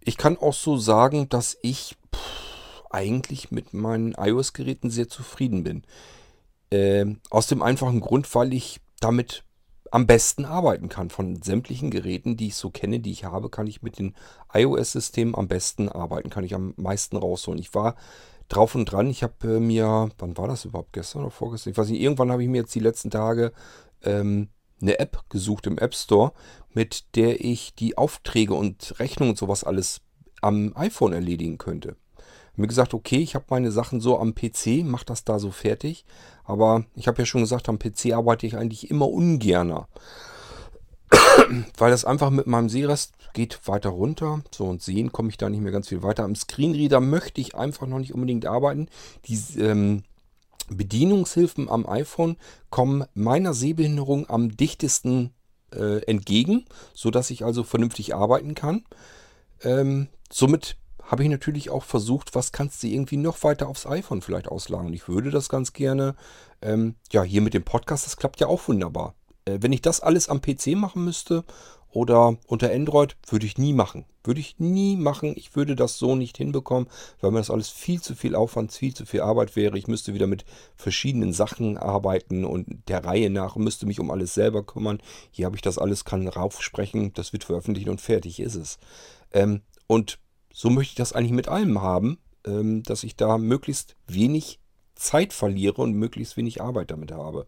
[0.01, 5.83] Ich kann auch so sagen, dass ich pff, eigentlich mit meinen iOS-Geräten sehr zufrieden bin.
[6.71, 9.43] Ähm, aus dem einfachen Grund, weil ich damit
[9.91, 11.09] am besten arbeiten kann.
[11.09, 14.15] Von sämtlichen Geräten, die ich so kenne, die ich habe, kann ich mit den
[14.53, 17.59] iOS-Systemen am besten arbeiten, kann ich am meisten rausholen.
[17.59, 17.95] Ich war
[18.47, 21.71] drauf und dran, ich habe äh, mir, wann war das überhaupt, gestern oder vorgestern?
[21.71, 23.51] Ich weiß nicht, irgendwann habe ich mir jetzt die letzten Tage
[24.03, 24.49] ähm,
[24.81, 26.31] eine App gesucht im App Store,
[26.73, 30.01] mit der ich die Aufträge und Rechnungen und sowas alles
[30.41, 31.97] am iPhone erledigen könnte
[32.55, 36.05] mir gesagt, okay, ich habe meine Sachen so am PC, mache das da so fertig.
[36.43, 39.87] Aber ich habe ja schon gesagt, am PC arbeite ich eigentlich immer ungerner.
[41.77, 44.41] Weil das einfach mit meinem Sehrest geht weiter runter.
[44.51, 46.23] So und sehen komme ich da nicht mehr ganz viel weiter.
[46.23, 48.87] Am Screenreader möchte ich einfach noch nicht unbedingt arbeiten.
[49.25, 50.03] Die ähm,
[50.69, 52.37] Bedienungshilfen am iPhone
[52.69, 55.31] kommen meiner Sehbehinderung am dichtesten
[55.73, 58.83] äh, entgegen, sodass ich also vernünftig arbeiten kann.
[59.63, 60.77] Ähm, somit
[61.11, 64.93] habe ich natürlich auch versucht, was kannst du irgendwie noch weiter aufs iPhone vielleicht auslagern.
[64.93, 66.15] Ich würde das ganz gerne.
[66.61, 69.13] Ähm, ja, hier mit dem Podcast, das klappt ja auch wunderbar.
[69.43, 71.43] Äh, wenn ich das alles am PC machen müsste
[71.89, 74.05] oder unter Android, würde ich nie machen.
[74.23, 75.33] Würde ich nie machen.
[75.35, 76.87] Ich würde das so nicht hinbekommen,
[77.19, 79.77] weil mir das alles viel zu viel Aufwand, viel zu viel Arbeit wäre.
[79.77, 80.45] Ich müsste wieder mit
[80.77, 85.01] verschiedenen Sachen arbeiten und der Reihe nach müsste mich um alles selber kümmern.
[85.29, 88.77] Hier habe ich das alles, kann raufsprechen, das wird veröffentlicht und fertig ist es.
[89.33, 90.17] Ähm, und
[90.53, 94.59] so möchte ich das eigentlich mit allem haben, ähm, dass ich da möglichst wenig
[94.95, 97.47] Zeit verliere und möglichst wenig Arbeit damit habe.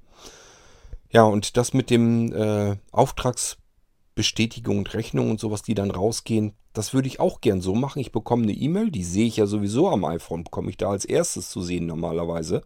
[1.12, 6.94] Ja, und das mit dem äh, Auftragsbestätigung und Rechnung und sowas, die dann rausgehen, das
[6.96, 8.00] würde ich auch gern so machen.
[8.00, 11.06] Ich bekomme eine E-Mail, die sehe ich ja sowieso am iPhone, bekomme ich da als
[11.06, 12.64] erstes zu sehen normalerweise.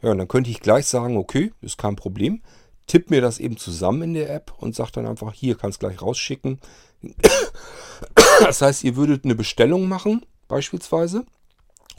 [0.00, 2.42] Ja, und dann könnte ich gleich sagen, okay, ist kein Problem.
[2.86, 6.00] Tipp mir das eben zusammen in der App und sage dann einfach, hier kannst gleich
[6.00, 6.60] rausschicken.
[8.40, 11.24] Das heißt, ihr würdet eine Bestellung machen, beispielsweise,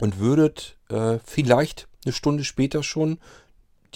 [0.00, 3.18] und würdet äh, vielleicht eine Stunde später schon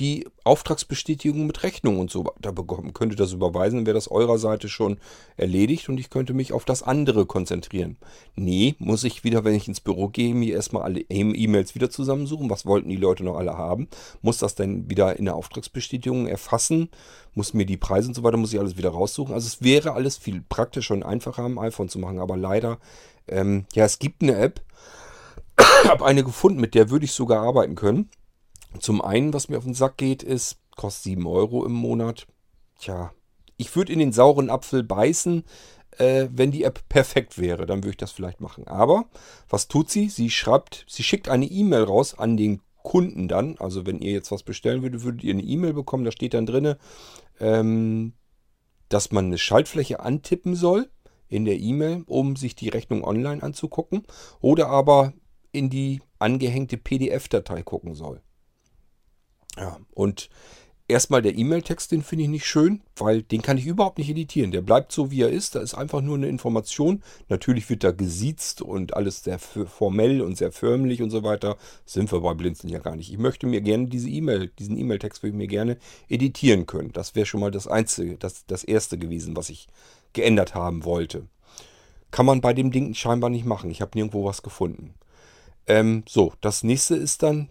[0.00, 2.94] die Auftragsbestätigung mit Rechnung und so da bekommen.
[2.94, 4.98] Könntet das überweisen, dann wäre das eurer Seite schon
[5.36, 7.98] erledigt und ich könnte mich auf das andere konzentrieren.
[8.34, 12.48] Nee, muss ich wieder, wenn ich ins Büro gehe, mir erstmal alle E-Mails wieder zusammensuchen.
[12.48, 13.88] Was wollten die Leute noch alle haben?
[14.22, 16.88] Muss das dann wieder in der Auftragsbestätigung erfassen?
[17.34, 19.34] Muss mir die Preise und so weiter, muss ich alles wieder raussuchen.
[19.34, 22.78] Also es wäre alles viel praktischer und einfacher am iPhone zu machen, aber leider,
[23.28, 24.62] ähm, ja, es gibt eine App,
[25.84, 28.08] habe eine gefunden, mit der würde ich sogar arbeiten können.
[28.78, 32.26] Zum einen, was mir auf den Sack geht, ist, kostet 7 Euro im Monat.
[32.78, 33.12] Tja,
[33.56, 35.44] ich würde in den sauren Apfel beißen,
[35.98, 37.66] äh, wenn die App perfekt wäre.
[37.66, 38.66] Dann würde ich das vielleicht machen.
[38.66, 39.06] Aber
[39.48, 40.08] was tut sie?
[40.08, 43.56] Sie schreibt, sie schickt eine E-Mail raus an den Kunden dann.
[43.58, 46.04] Also wenn ihr jetzt was bestellen würdet, würdet ihr eine E-Mail bekommen.
[46.04, 46.76] Da steht dann drin,
[47.38, 48.14] ähm,
[48.88, 50.88] dass man eine Schaltfläche antippen soll
[51.28, 54.06] in der E-Mail, um sich die Rechnung online anzugucken.
[54.40, 55.12] Oder aber
[55.52, 58.22] in die angehängte PDF-Datei gucken soll.
[59.56, 60.30] Ja, und
[60.90, 64.50] erstmal der E-Mail-Text, den finde ich nicht schön, weil den kann ich überhaupt nicht editieren.
[64.50, 65.54] Der bleibt so, wie er ist.
[65.54, 67.02] Da ist einfach nur eine Information.
[67.28, 71.56] Natürlich wird da gesiezt und alles sehr formell und sehr förmlich und so weiter.
[71.86, 73.10] Sind wir bei Blinzeln ja gar nicht.
[73.10, 76.92] Ich möchte mir gerne diese E-Mail, diesen E-Mail-Text würde ich mir gerne editieren können.
[76.92, 79.68] Das wäre schon mal das Einzige, das, das Erste gewesen, was ich
[80.12, 81.26] geändert haben wollte.
[82.10, 83.70] Kann man bei dem Ding scheinbar nicht machen.
[83.70, 84.94] Ich habe nirgendwo was gefunden.
[85.68, 87.50] Ähm, so, das nächste ist dann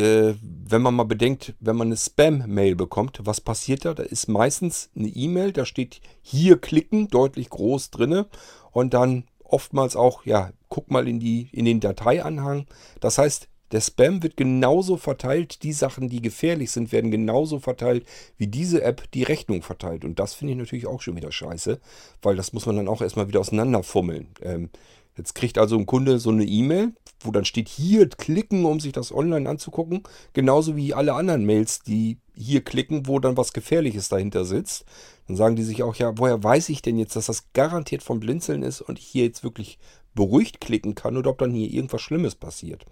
[0.00, 3.94] äh, wenn man mal bedenkt, wenn man eine Spam-Mail bekommt, was passiert da?
[3.94, 8.26] Da ist meistens eine E-Mail, da steht hier klicken, deutlich groß drinne
[8.72, 12.66] und dann oftmals auch, ja, guck mal in, die, in den Dateianhang.
[13.00, 18.04] Das heißt, der Spam wird genauso verteilt, die Sachen, die gefährlich sind, werden genauso verteilt,
[18.36, 20.04] wie diese App die Rechnung verteilt.
[20.04, 21.78] Und das finde ich natürlich auch schon wieder scheiße,
[22.22, 24.28] weil das muss man dann auch erstmal wieder auseinanderfummeln.
[24.42, 24.70] Ähm,
[25.16, 28.92] Jetzt kriegt also ein Kunde so eine E-Mail, wo dann steht hier klicken, um sich
[28.92, 30.02] das online anzugucken.
[30.32, 34.84] Genauso wie alle anderen Mails, die hier klicken, wo dann was Gefährliches dahinter sitzt.
[35.26, 38.20] Dann sagen die sich auch, ja, woher weiß ich denn jetzt, dass das garantiert vom
[38.20, 39.78] Blinzeln ist und ich hier jetzt wirklich
[40.14, 42.84] beruhigt klicken kann oder ob dann hier irgendwas Schlimmes passiert.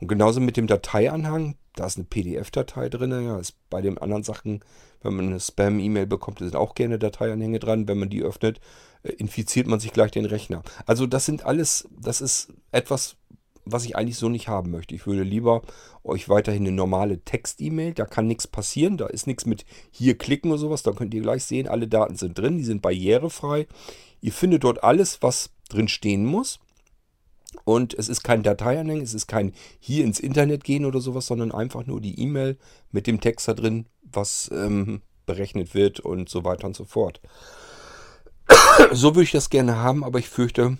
[0.00, 4.22] Und genauso mit dem Dateianhang, da ist eine PDF-Datei drin, ja, ist bei den anderen
[4.22, 4.60] Sachen,
[5.02, 7.88] wenn man eine Spam-E-Mail bekommt, sind auch gerne Dateianhänge dran.
[7.88, 8.60] Wenn man die öffnet,
[9.02, 10.62] äh, infiziert man sich gleich den Rechner.
[10.86, 13.16] Also das sind alles, das ist etwas,
[13.64, 14.94] was ich eigentlich so nicht haben möchte.
[14.94, 15.62] Ich würde lieber
[16.02, 20.50] euch weiterhin eine normale Text-E-Mail, da kann nichts passieren, da ist nichts mit hier klicken
[20.50, 23.66] oder sowas, da könnt ihr gleich sehen, alle Daten sind drin, die sind barrierefrei.
[24.20, 26.60] Ihr findet dort alles, was drin stehen muss.
[27.64, 31.52] Und es ist kein Dateianhang, es ist kein hier ins Internet gehen oder sowas, sondern
[31.52, 32.58] einfach nur die E-Mail
[32.90, 37.20] mit dem Text da drin, was ähm, berechnet wird und so weiter und so fort.
[38.92, 40.78] so würde ich das gerne haben, aber ich fürchte,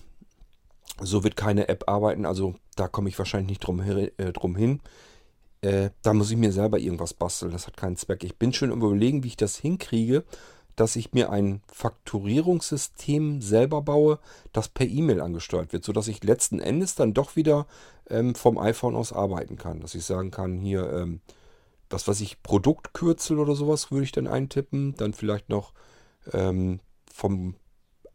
[1.00, 2.26] so wird keine App arbeiten.
[2.26, 4.80] Also da komme ich wahrscheinlich nicht drum, äh, drum hin.
[5.60, 7.52] Äh, da muss ich mir selber irgendwas basteln.
[7.52, 8.22] Das hat keinen Zweck.
[8.22, 10.24] Ich bin schon Überlegen, wie ich das hinkriege,
[10.76, 14.18] dass ich mir ein Fakturierungssystem selber baue,
[14.52, 17.66] das per E-Mail angesteuert wird, sodass ich letzten Endes dann doch wieder
[18.10, 19.80] ähm, vom iPhone aus arbeiten kann.
[19.80, 21.20] Dass ich sagen kann, hier, ähm,
[21.90, 24.94] was weiß ich, Produktkürzel oder sowas würde ich dann eintippen.
[24.96, 25.72] Dann vielleicht noch
[26.32, 26.80] ähm,
[27.10, 27.54] vom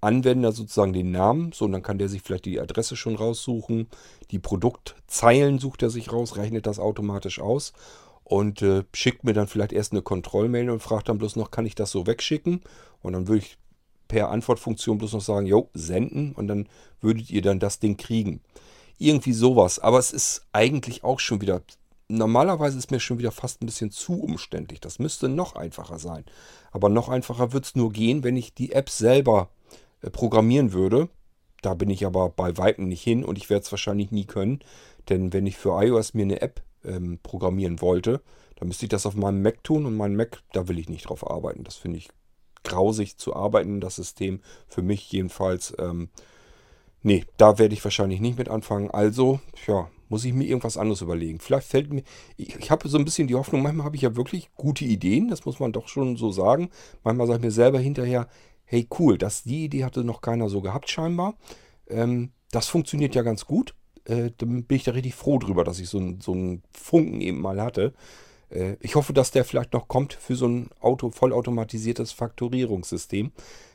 [0.02, 1.52] Anwender sozusagen den Namen.
[1.52, 3.88] So, und dann kann der sich vielleicht die Adresse schon raussuchen.
[4.32, 7.74] Die Produktzeilen sucht er sich raus, rechnet das automatisch aus
[8.30, 11.66] und äh, schickt mir dann vielleicht erst eine Kontrollmail und fragt dann bloß noch, kann
[11.66, 12.62] ich das so wegschicken?
[13.02, 13.58] Und dann würde ich
[14.08, 16.70] per Antwortfunktion bloß noch sagen, jo, senden und dann
[17.02, 18.41] würdet ihr dann das Ding kriegen.
[19.00, 19.80] Irgendwie sowas.
[19.80, 21.62] Aber es ist eigentlich auch schon wieder,
[22.08, 24.80] normalerweise ist mir schon wieder fast ein bisschen zu umständlich.
[24.80, 26.24] Das müsste noch einfacher sein.
[26.72, 29.50] Aber noch einfacher wird es nur gehen, wenn ich die App selber
[30.12, 31.10] programmieren würde.
[31.62, 34.60] Da bin ich aber bei Weitem nicht hin und ich werde es wahrscheinlich nie können.
[35.10, 38.22] Denn wenn ich für iOS mir eine App ähm, programmieren wollte,
[38.56, 41.10] dann müsste ich das auf meinem Mac tun und mein Mac, da will ich nicht
[41.10, 41.64] drauf arbeiten.
[41.64, 42.10] Das finde ich
[42.64, 44.41] grausig zu arbeiten, das System.
[44.68, 45.74] Für mich jedenfalls.
[45.80, 46.10] Ähm,
[47.02, 48.91] nee, da werde ich wahrscheinlich nicht mit anfangen.
[48.91, 51.39] Also, ja, muss ich mir irgendwas anderes überlegen.
[51.39, 52.04] Vielleicht fällt mir,
[52.36, 55.30] ich, ich habe so ein bisschen die Hoffnung, manchmal habe ich ja wirklich gute Ideen,
[55.30, 56.70] das muss man doch schon so sagen.
[57.04, 58.28] Manchmal sage ich mir selber hinterher,
[58.70, 61.36] hey cool, das, die Idee hatte noch keiner so gehabt scheinbar.
[61.88, 63.74] Ähm, das funktioniert ja ganz gut.
[64.05, 67.41] Äh, dann bin ich da richtig froh drüber, dass ich so, so einen Funken eben
[67.41, 67.93] mal hatte.
[68.51, 73.32] Äh, ich hoffe, dass der vielleicht noch kommt für so ein Auto, vollautomatisiertes Faktorierungssystem,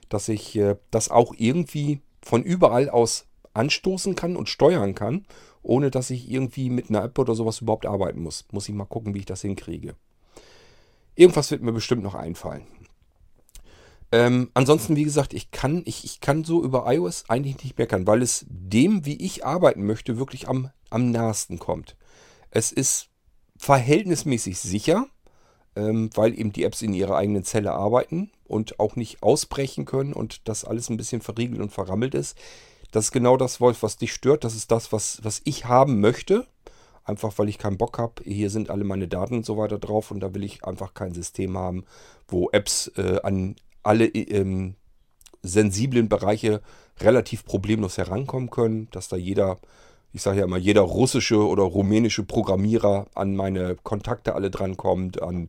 [0.09, 5.27] dass ich äh, das auch irgendwie von überall aus anstoßen kann und steuern kann,
[5.63, 8.45] ohne dass ich irgendwie mit einer App oder sowas überhaupt arbeiten muss.
[8.53, 9.97] Muss ich mal gucken, wie ich das hinkriege.
[11.17, 12.67] Irgendwas wird mir bestimmt noch einfallen.
[14.13, 18.07] Ähm, ansonsten, wie gesagt, ich kann, ich, ich kann so über iOS eigentlich nicht meckern,
[18.07, 21.97] weil es dem, wie ich arbeiten möchte, wirklich am, am nahesten kommt.
[22.51, 23.09] Es ist
[23.57, 25.07] verhältnismäßig sicher,
[25.77, 30.13] ähm, weil eben die Apps in ihrer eigenen Zelle arbeiten und auch nicht ausbrechen können
[30.13, 32.37] und das alles ein bisschen verriegelt und verrammelt ist.
[32.93, 34.45] Das ist genau das, Wolf, was dich stört.
[34.45, 36.47] Das ist das, was, was ich haben möchte.
[37.03, 38.23] Einfach weil ich keinen Bock habe.
[38.25, 41.13] Hier sind alle meine Daten und so weiter drauf und da will ich einfach kein
[41.13, 41.85] System haben,
[42.29, 44.75] wo Apps äh, an, alle ähm,
[45.43, 46.61] sensiblen Bereiche
[47.01, 49.59] relativ problemlos herankommen können, dass da jeder,
[50.13, 55.49] ich sage ja immer, jeder russische oder rumänische Programmierer an meine Kontakte alle drankommt, an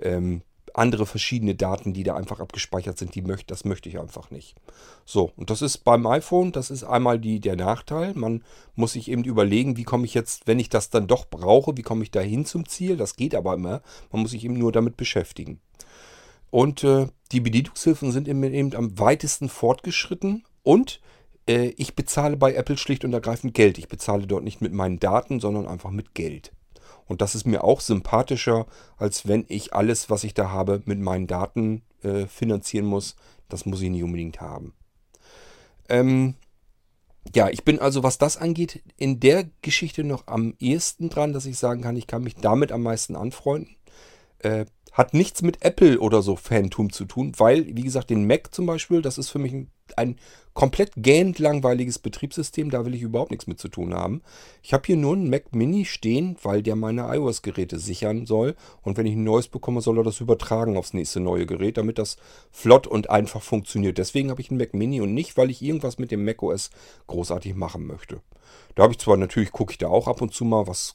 [0.00, 0.42] ähm,
[0.74, 4.56] andere verschiedene Daten, die da einfach abgespeichert sind, die möchte, das möchte ich einfach nicht.
[5.04, 8.12] So, und das ist beim iPhone, das ist einmal die, der Nachteil.
[8.14, 8.42] Man
[8.74, 11.82] muss sich eben überlegen, wie komme ich jetzt, wenn ich das dann doch brauche, wie
[11.82, 12.96] komme ich da hin zum Ziel?
[12.96, 13.82] Das geht aber immer.
[14.10, 15.60] Man muss sich eben nur damit beschäftigen.
[16.54, 21.00] Und äh, die Bedienungshilfen sind eben am weitesten fortgeschritten und
[21.48, 23.76] äh, ich bezahle bei Apple schlicht und ergreifend Geld.
[23.76, 26.52] Ich bezahle dort nicht mit meinen Daten, sondern einfach mit Geld.
[27.06, 31.00] Und das ist mir auch sympathischer, als wenn ich alles, was ich da habe, mit
[31.00, 33.16] meinen Daten äh, finanzieren muss.
[33.48, 34.74] Das muss ich nicht unbedingt haben.
[35.88, 36.34] Ähm,
[37.34, 41.46] ja, ich bin also, was das angeht, in der Geschichte noch am ehesten dran, dass
[41.46, 43.74] ich sagen kann, ich kann mich damit am meisten anfreunden.
[44.38, 48.54] Äh, Hat nichts mit Apple oder so Fantum zu tun, weil, wie gesagt, den Mac
[48.54, 50.16] zum Beispiel, das ist für mich ein, ein
[50.52, 54.22] komplett gähnend langweiliges Betriebssystem, da will ich überhaupt nichts mit zu tun haben.
[54.62, 58.54] Ich habe hier nur einen Mac Mini stehen, weil der meine iOS-Geräte sichern soll.
[58.82, 61.98] Und wenn ich ein neues bekomme, soll er das übertragen aufs nächste neue Gerät, damit
[61.98, 62.16] das
[62.52, 63.98] flott und einfach funktioniert.
[63.98, 66.70] Deswegen habe ich einen Mac Mini und nicht, weil ich irgendwas mit dem Mac OS
[67.08, 68.20] großartig machen möchte.
[68.76, 70.94] Da habe ich zwar natürlich, gucke ich da auch ab und zu mal, was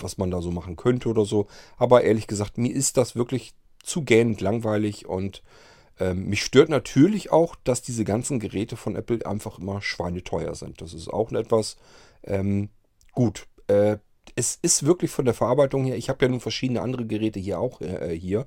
[0.00, 1.46] was man da so machen könnte oder so.
[1.76, 5.42] Aber ehrlich gesagt, mir ist das wirklich zu gähnend langweilig und
[6.00, 10.80] ähm, mich stört natürlich auch, dass diese ganzen Geräte von Apple einfach immer schweineteuer sind.
[10.80, 11.76] Das ist auch etwas
[12.24, 12.68] ähm,
[13.12, 13.46] gut.
[13.66, 13.98] Äh,
[14.36, 17.58] es ist wirklich von der Verarbeitung her, ich habe ja nun verschiedene andere Geräte hier
[17.58, 18.46] auch äh, hier.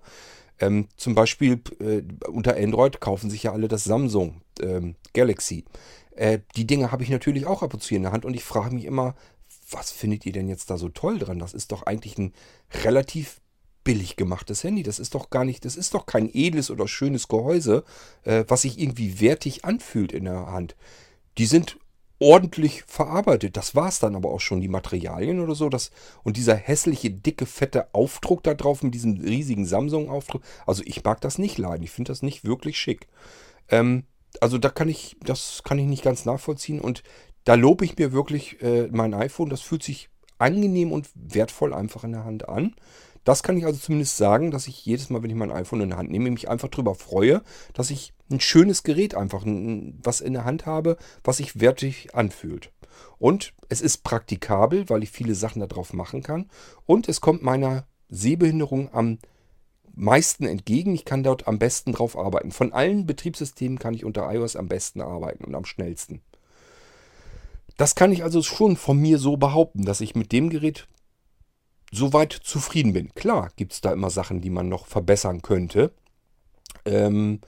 [0.59, 5.65] Ähm, zum Beispiel äh, unter Android kaufen sich ja alle das Samsung ähm, Galaxy.
[6.11, 8.43] Äh, die Dinge habe ich natürlich auch ab und zu in der Hand und ich
[8.43, 9.15] frage mich immer,
[9.71, 11.39] was findet ihr denn jetzt da so toll dran?
[11.39, 12.33] Das ist doch eigentlich ein
[12.83, 13.41] relativ
[13.83, 14.83] billig gemachtes Handy.
[14.83, 17.83] Das ist doch gar nicht, das ist doch kein edles oder schönes Gehäuse,
[18.23, 20.75] äh, was sich irgendwie wertig anfühlt in der Hand.
[21.37, 21.77] Die sind
[22.19, 23.57] ordentlich verarbeitet.
[23.57, 25.69] Das war es dann aber auch schon, die Materialien oder so.
[25.69, 25.89] Das,
[26.23, 30.43] und dieser hässliche, dicke, fette Aufdruck da drauf mit diesem riesigen Samsung-Aufdruck.
[30.67, 31.83] Also ich mag das nicht leiden.
[31.83, 33.07] Ich finde das nicht wirklich schick.
[33.69, 34.03] Ähm,
[34.39, 36.79] also da kann ich, das kann ich nicht ganz nachvollziehen.
[36.79, 37.01] Und
[37.43, 39.49] da lobe ich mir wirklich äh, mein iPhone.
[39.49, 42.75] Das fühlt sich angenehm und wertvoll einfach in der Hand an.
[43.23, 45.89] Das kann ich also zumindest sagen, dass ich jedes Mal, wenn ich mein iPhone in
[45.89, 50.33] der Hand nehme, mich einfach darüber freue, dass ich ein schönes Gerät einfach, was in
[50.33, 52.71] der Hand habe, was sich wertig anfühlt.
[53.19, 56.49] Und es ist praktikabel, weil ich viele Sachen darauf machen kann.
[56.87, 59.19] Und es kommt meiner Sehbehinderung am
[59.93, 60.95] meisten entgegen.
[60.95, 62.51] Ich kann dort am besten drauf arbeiten.
[62.51, 66.21] Von allen Betriebssystemen kann ich unter iOS am besten arbeiten und am schnellsten.
[67.77, 70.87] Das kann ich also schon von mir so behaupten, dass ich mit dem Gerät
[71.91, 73.13] soweit zufrieden bin.
[73.13, 75.91] Klar gibt es da immer Sachen, die man noch verbessern könnte.
[76.85, 77.41] Ähm,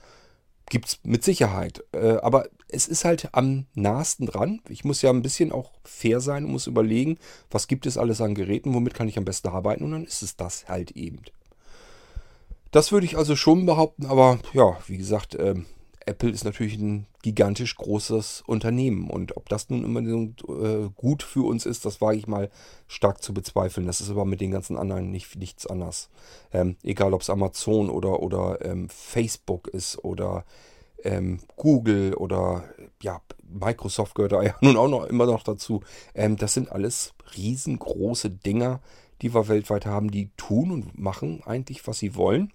[0.68, 1.84] gibt es mit Sicherheit.
[1.92, 4.60] Äh, aber es ist halt am nahesten dran.
[4.68, 7.18] Ich muss ja ein bisschen auch fair sein und muss überlegen,
[7.50, 10.22] was gibt es alles an Geräten, womit kann ich am besten arbeiten und dann ist
[10.22, 11.20] es das halt eben.
[12.70, 15.66] Das würde ich also schon behaupten, aber ja, wie gesagt, ähm,
[16.06, 19.10] Apple ist natürlich ein gigantisch großes Unternehmen.
[19.10, 22.50] Und ob das nun immer äh, gut für uns ist, das wage ich mal
[22.86, 23.86] stark zu bezweifeln.
[23.86, 26.10] Das ist aber mit den ganzen anderen nicht, nichts anders.
[26.52, 30.44] Ähm, egal ob es Amazon oder, oder ähm, Facebook ist oder
[31.02, 32.64] ähm, Google oder
[33.02, 35.82] ja, Microsoft gehört da ja nun auch noch immer noch dazu.
[36.14, 38.80] Ähm, das sind alles riesengroße Dinger,
[39.22, 42.52] die wir weltweit haben, die tun und machen eigentlich, was sie wollen.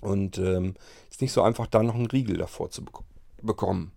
[0.00, 0.74] Und ähm,
[1.22, 2.98] nicht so einfach, da noch einen Riegel davor zu bek
[3.40, 3.92] bekommen.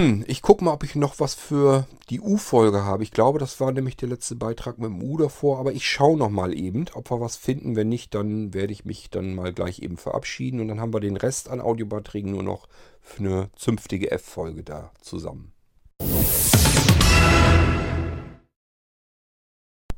[0.00, 3.02] Hm, ich gucke mal, ob ich noch was für die U-Folge habe.
[3.02, 5.58] Ich glaube, das war nämlich der letzte Beitrag mit dem U davor.
[5.58, 7.76] Aber ich schaue noch mal eben, ob wir was finden.
[7.76, 10.60] Wenn nicht, dann werde ich mich dann mal gleich eben verabschieden.
[10.60, 12.66] Und dann haben wir den Rest an Audiobeiträgen nur noch
[13.02, 15.52] für eine zünftige F-Folge da zusammen.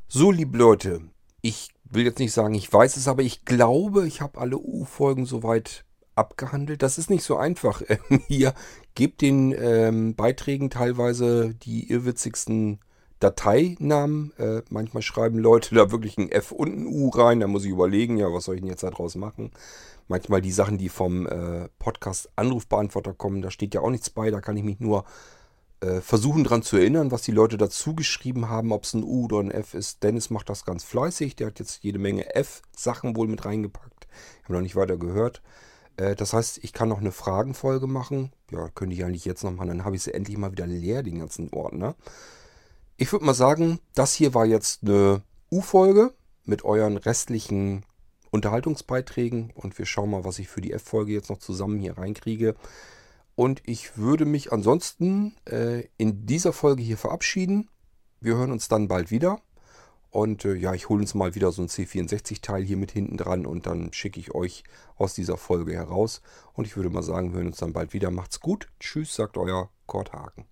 [0.09, 1.01] So, liebe Leute,
[1.43, 5.27] ich will jetzt nicht sagen, ich weiß es, aber ich glaube, ich habe alle U-Folgen
[5.27, 5.85] soweit
[6.15, 6.83] abgehandelt.
[6.83, 7.83] Das ist nicht so einfach.
[8.29, 8.55] Hier
[8.95, 12.81] gebt den ähm, Beiträgen teilweise die irrwitzigsten
[13.21, 14.33] Dateinamen.
[14.39, 17.41] Äh, manchmal schreiben Leute da wirklich ein F und ein U rein.
[17.41, 19.53] Da muss ich überlegen, ja, was soll ich denn jetzt daraus machen?
[20.09, 24.31] Manchmal die Sachen, die vom äh, Podcast Anrufbeantworter kommen, da steht ja auch nichts bei.
[24.31, 25.05] Da kann ich mich nur
[25.83, 29.25] äh, versuchen dran zu erinnern, was die Leute dazu geschrieben haben, ob es ein U
[29.25, 30.03] oder ein F ist.
[30.03, 31.37] Dennis macht das ganz fleißig.
[31.37, 34.09] Der hat jetzt jede Menge F-Sachen wohl mit reingepackt.
[34.39, 35.43] Ich habe noch nicht weiter gehört.
[36.03, 38.33] Äh, das heißt, ich kann noch eine Fragenfolge machen.
[38.51, 39.69] Ja, könnte ich eigentlich jetzt noch machen.
[39.69, 41.95] Dann habe ich sie endlich mal wieder leer, den ganzen Ordner.
[42.97, 46.13] Ich würde mal sagen, das hier war jetzt eine U-Folge
[46.45, 47.85] mit euren restlichen
[48.31, 49.53] Unterhaltungsbeiträgen.
[49.55, 52.55] Und wir schauen mal, was ich für die F-Folge jetzt noch zusammen hier reinkriege.
[53.35, 57.69] Und ich würde mich ansonsten äh, in dieser Folge hier verabschieden.
[58.21, 59.41] Wir hören uns dann bald wieder.
[60.13, 63.47] Und äh, ja, ich hole uns mal wieder so ein C64-Teil hier mit hinten dran
[63.47, 64.63] und dann schicke ich euch
[64.97, 66.21] aus dieser Folge heraus.
[66.53, 68.11] Und ich würde mal sagen, wir hören uns dann bald wieder.
[68.11, 68.69] Macht's gut.
[68.79, 70.52] Tschüss, sagt euer Kurt Haken.